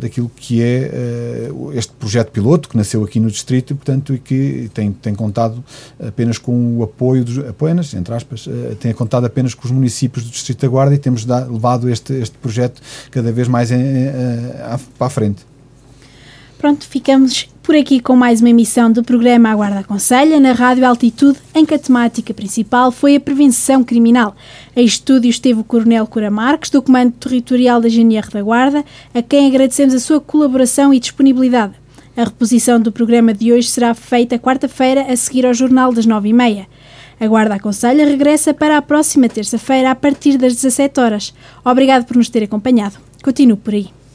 daquilo 0.00 0.30
que 0.34 0.62
é 0.62 1.50
este 1.74 1.92
projeto 1.92 2.30
piloto 2.30 2.68
que 2.68 2.76
nasceu 2.76 3.04
aqui 3.04 3.20
no 3.20 3.30
distrito, 3.30 3.74
portanto, 3.76 4.14
e 4.14 4.18
que 4.18 4.70
tem, 4.74 4.90
tem 4.92 5.14
contado 5.14 5.62
apenas 6.04 6.38
com 6.38 6.78
o 6.78 6.82
apoio 6.82 7.24
dos 7.24 7.38
apenas, 7.38 7.94
entre 7.94 8.12
aspas, 8.14 8.48
tem 8.80 8.92
contado 8.92 9.26
apenas 9.26 9.49
com 9.54 9.66
os 9.66 9.70
municípios 9.70 10.24
do 10.24 10.30
distrito 10.30 10.60
da 10.60 10.68
Guarda 10.68 10.94
e 10.94 10.98
temos 10.98 11.24
da, 11.24 11.40
levado 11.44 11.88
este, 11.88 12.12
este 12.14 12.36
projeto 12.38 12.80
cada 13.10 13.30
vez 13.32 13.48
mais 13.48 13.70
em, 13.70 13.78
para 14.98 15.06
a 15.06 15.10
frente. 15.10 15.50
Pronto, 16.60 16.86
ficamos 16.86 17.48
por 17.62 17.74
aqui 17.74 18.00
com 18.00 18.14
mais 18.14 18.40
uma 18.40 18.50
emissão 18.50 18.92
do 18.92 19.02
programa 19.02 19.48
A 19.48 19.54
Guarda 19.54 19.78
Aconselha 19.78 20.38
na 20.38 20.52
Rádio 20.52 20.86
Altitude, 20.86 21.38
em 21.54 21.64
que 21.64 21.72
a 21.72 21.78
temática 21.78 22.34
principal 22.34 22.92
foi 22.92 23.16
a 23.16 23.20
prevenção 23.20 23.82
criminal. 23.82 24.36
A 24.76 24.80
estúdio 24.82 25.30
esteve 25.30 25.60
o 25.60 25.64
Coronel 25.64 26.06
Cura 26.06 26.30
Marques, 26.30 26.68
do 26.68 26.82
Comando 26.82 27.12
Territorial 27.12 27.80
da 27.80 27.88
GNR 27.88 28.28
da 28.30 28.42
Guarda, 28.42 28.84
a 29.14 29.22
quem 29.22 29.46
agradecemos 29.46 29.94
a 29.94 30.00
sua 30.00 30.20
colaboração 30.20 30.92
e 30.92 31.00
disponibilidade. 31.00 31.72
A 32.14 32.24
reposição 32.24 32.78
do 32.78 32.92
programa 32.92 33.32
de 33.32 33.52
hoje 33.52 33.68
será 33.68 33.94
feita 33.94 34.38
quarta-feira, 34.38 35.10
a 35.10 35.16
seguir 35.16 35.46
ao 35.46 35.54
Jornal 35.54 35.94
das 35.94 36.04
nove 36.04 36.28
e 36.28 36.32
meia. 36.34 36.66
A 37.20 37.26
Guarda 37.26 37.56
Aconselha 37.56 38.06
regressa 38.06 38.54
para 38.54 38.78
a 38.78 38.82
próxima 38.82 39.28
terça-feira, 39.28 39.90
a 39.90 39.94
partir 39.94 40.38
das 40.38 40.54
17 40.54 40.98
horas. 40.98 41.34
Obrigado 41.62 42.06
por 42.06 42.16
nos 42.16 42.30
ter 42.30 42.42
acompanhado. 42.42 42.96
Continuo 43.22 43.58
por 43.58 43.74
aí. 43.74 43.99